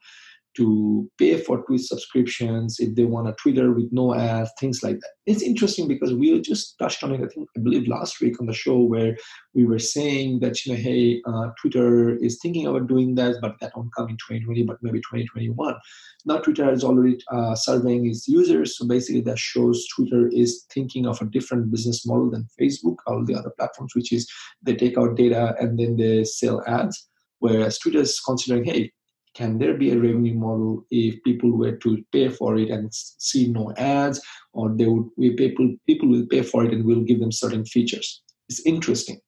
to 0.56 1.10
pay 1.18 1.36
for 1.36 1.64
Twitch 1.64 1.82
subscriptions, 1.82 2.76
if 2.78 2.94
they 2.94 3.04
want 3.04 3.28
a 3.28 3.32
Twitter 3.32 3.72
with 3.72 3.88
no 3.92 4.14
ads, 4.14 4.50
things 4.58 4.82
like 4.82 5.00
that. 5.00 5.10
It's 5.26 5.42
interesting 5.42 5.88
because 5.88 6.14
we 6.14 6.40
just 6.40 6.78
touched 6.78 7.02
on 7.02 7.12
it, 7.12 7.20
I 7.22 7.26
think, 7.26 7.48
I 7.56 7.60
believe 7.60 7.88
last 7.88 8.20
week 8.20 8.40
on 8.40 8.46
the 8.46 8.52
show 8.52 8.78
where 8.78 9.16
we 9.54 9.64
were 9.64 9.78
saying 9.78 10.40
that, 10.40 10.64
you 10.64 10.72
know, 10.72 10.78
hey, 10.78 11.22
uh, 11.26 11.50
Twitter 11.60 12.16
is 12.16 12.38
thinking 12.40 12.66
about 12.66 12.86
doing 12.86 13.14
that, 13.16 13.36
but 13.40 13.56
that 13.60 13.76
won't 13.76 13.94
come 13.96 14.08
in 14.08 14.16
2020, 14.16 14.62
but 14.64 14.78
maybe 14.82 14.98
2021. 14.98 15.74
Now 16.26 16.38
Twitter 16.38 16.70
is 16.72 16.84
already 16.84 17.18
uh, 17.30 17.54
serving 17.54 18.06
its 18.06 18.28
users. 18.28 18.78
So 18.78 18.86
basically 18.86 19.22
that 19.22 19.38
shows 19.38 19.86
Twitter 19.88 20.28
is 20.28 20.64
thinking 20.72 21.06
of 21.06 21.20
a 21.20 21.26
different 21.26 21.70
business 21.70 22.06
model 22.06 22.30
than 22.30 22.48
Facebook, 22.60 22.96
all 23.06 23.24
the 23.24 23.34
other 23.34 23.52
platforms, 23.56 23.94
which 23.94 24.12
is 24.12 24.30
they 24.62 24.74
take 24.74 24.96
out 24.98 25.16
data 25.16 25.54
and 25.58 25.78
then 25.78 25.96
they 25.96 26.24
sell 26.24 26.62
ads. 26.66 27.08
Whereas 27.40 27.78
Twitter 27.78 28.00
is 28.00 28.20
considering, 28.20 28.64
hey, 28.64 28.92
can 29.34 29.58
there 29.58 29.74
be 29.74 29.90
a 29.90 29.98
revenue 29.98 30.34
model 30.34 30.86
if 30.90 31.22
people 31.24 31.50
were 31.50 31.76
to 31.76 32.04
pay 32.12 32.28
for 32.28 32.56
it 32.56 32.70
and 32.70 32.88
see 32.92 33.48
no 33.48 33.72
ads 33.76 34.20
or 34.52 34.70
they 34.70 34.86
would 34.86 35.08
we 35.16 35.34
people 35.34 35.74
people 35.86 36.08
will 36.08 36.26
pay 36.26 36.42
for 36.42 36.64
it 36.64 36.72
and 36.72 36.84
we'll 36.84 37.02
give 37.02 37.20
them 37.20 37.32
certain 37.32 37.64
features? 37.64 38.22
It's 38.48 38.64
interesting. 38.64 39.20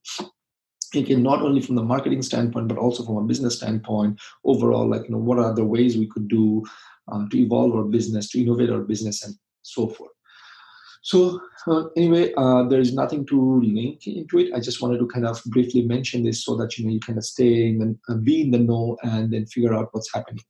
Again 0.95 1.23
not 1.23 1.42
only 1.42 1.61
from 1.61 1.75
the 1.75 1.83
marketing 1.83 2.23
standpoint 2.23 2.69
but 2.69 2.79
also 2.79 3.05
from 3.05 3.16
a 3.16 3.25
business 3.25 3.57
standpoint 3.57 4.21
overall 4.45 4.88
like 4.88 5.03
you 5.05 5.11
know 5.11 5.19
what 5.19 5.38
are 5.38 5.55
the 5.55 5.64
ways 5.64 5.97
we 5.97 6.07
could 6.07 6.29
do 6.29 6.64
um, 7.11 7.29
to 7.31 7.38
evolve 7.38 7.75
our 7.75 7.85
business 7.85 8.31
to 8.31 8.40
innovate 8.40 8.71
our 8.71 8.83
business 8.83 9.25
and 9.25 9.35
so 9.62 9.88
forth 9.88 10.12
so 11.07 11.40
uh, 11.69 11.85
anyway, 11.97 12.35
uh, 12.37 12.64
there 12.64 12.81
is 12.81 12.92
nothing 12.92 13.25
to 13.27 13.61
link 13.61 14.09
into 14.09 14.40
it. 14.40 14.53
I 14.53 14.59
just 14.59 14.83
wanted 14.83 14.99
to 14.99 15.07
kind 15.07 15.25
of 15.25 15.40
briefly 15.47 15.83
mention 15.83 16.25
this 16.25 16.45
so 16.45 16.57
that 16.57 16.77
you 16.77 16.85
know 16.85 16.90
you 16.90 16.99
kind 16.99 17.16
of 17.16 17.25
stay 17.25 17.69
in 17.69 17.79
the, 17.79 17.97
uh, 18.12 18.16
be 18.16 18.40
in 18.40 18.51
the 18.51 18.59
know 18.59 18.97
and 19.05 19.33
then 19.33 19.47
figure 19.47 19.73
out 19.73 19.90
what's 19.92 20.12
happening. 20.12 20.42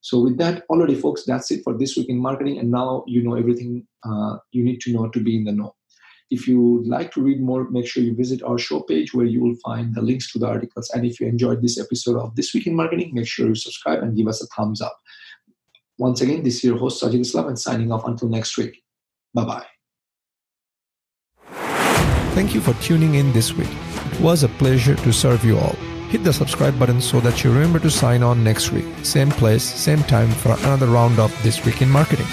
So 0.00 0.22
with 0.22 0.38
that, 0.38 0.64
already, 0.70 0.96
folks, 0.96 1.22
that's 1.24 1.52
it 1.52 1.62
for 1.62 1.78
this 1.78 1.96
week 1.96 2.08
in 2.08 2.18
marketing. 2.18 2.58
And 2.58 2.72
now 2.72 3.04
you 3.06 3.22
know 3.22 3.36
everything 3.36 3.86
uh, 4.04 4.38
you 4.50 4.64
need 4.64 4.80
to 4.80 4.92
know 4.92 5.08
to 5.08 5.20
be 5.20 5.36
in 5.36 5.44
the 5.44 5.52
know. 5.52 5.76
If 6.32 6.48
you 6.48 6.60
would 6.60 6.88
like 6.88 7.12
to 7.12 7.22
read 7.22 7.40
more, 7.40 7.70
make 7.70 7.86
sure 7.86 8.02
you 8.02 8.16
visit 8.16 8.42
our 8.42 8.58
show 8.58 8.80
page 8.80 9.14
where 9.14 9.26
you 9.26 9.40
will 9.40 9.56
find 9.64 9.94
the 9.94 10.02
links 10.02 10.32
to 10.32 10.40
the 10.40 10.48
articles. 10.48 10.90
And 10.90 11.06
if 11.06 11.20
you 11.20 11.28
enjoyed 11.28 11.62
this 11.62 11.78
episode 11.78 12.16
of 12.16 12.34
This 12.34 12.52
Week 12.54 12.66
in 12.66 12.74
Marketing, 12.74 13.14
make 13.14 13.28
sure 13.28 13.46
you 13.46 13.54
subscribe 13.54 14.02
and 14.02 14.16
give 14.16 14.26
us 14.26 14.42
a 14.42 14.48
thumbs 14.48 14.80
up. 14.80 14.98
Once 15.96 16.22
again, 16.22 16.42
this 16.42 16.56
is 16.56 16.64
your 16.64 16.78
host, 16.78 17.00
Sajid 17.00 17.20
Islam, 17.20 17.46
and 17.46 17.58
signing 17.58 17.92
off 17.92 18.04
until 18.04 18.28
next 18.28 18.58
week. 18.58 18.82
Bye 19.34 19.44
bye. 19.44 19.66
Thank 22.34 22.54
you 22.54 22.60
for 22.60 22.74
tuning 22.82 23.16
in 23.16 23.32
this 23.32 23.52
week. 23.52 23.68
It 24.12 24.20
was 24.20 24.42
a 24.42 24.48
pleasure 24.48 24.94
to 24.94 25.12
serve 25.12 25.44
you 25.44 25.58
all. 25.58 25.76
Hit 26.10 26.24
the 26.24 26.32
subscribe 26.32 26.78
button 26.78 27.00
so 27.00 27.20
that 27.20 27.44
you 27.44 27.52
remember 27.52 27.78
to 27.80 27.90
sign 27.90 28.22
on 28.22 28.42
next 28.42 28.72
week. 28.72 28.86
Same 29.02 29.30
place, 29.30 29.62
same 29.62 30.02
time 30.04 30.30
for 30.30 30.52
another 30.60 30.86
round 30.86 31.18
of 31.18 31.30
This 31.42 31.64
Week 31.64 31.82
in 31.82 31.88
Marketing. 31.88 32.26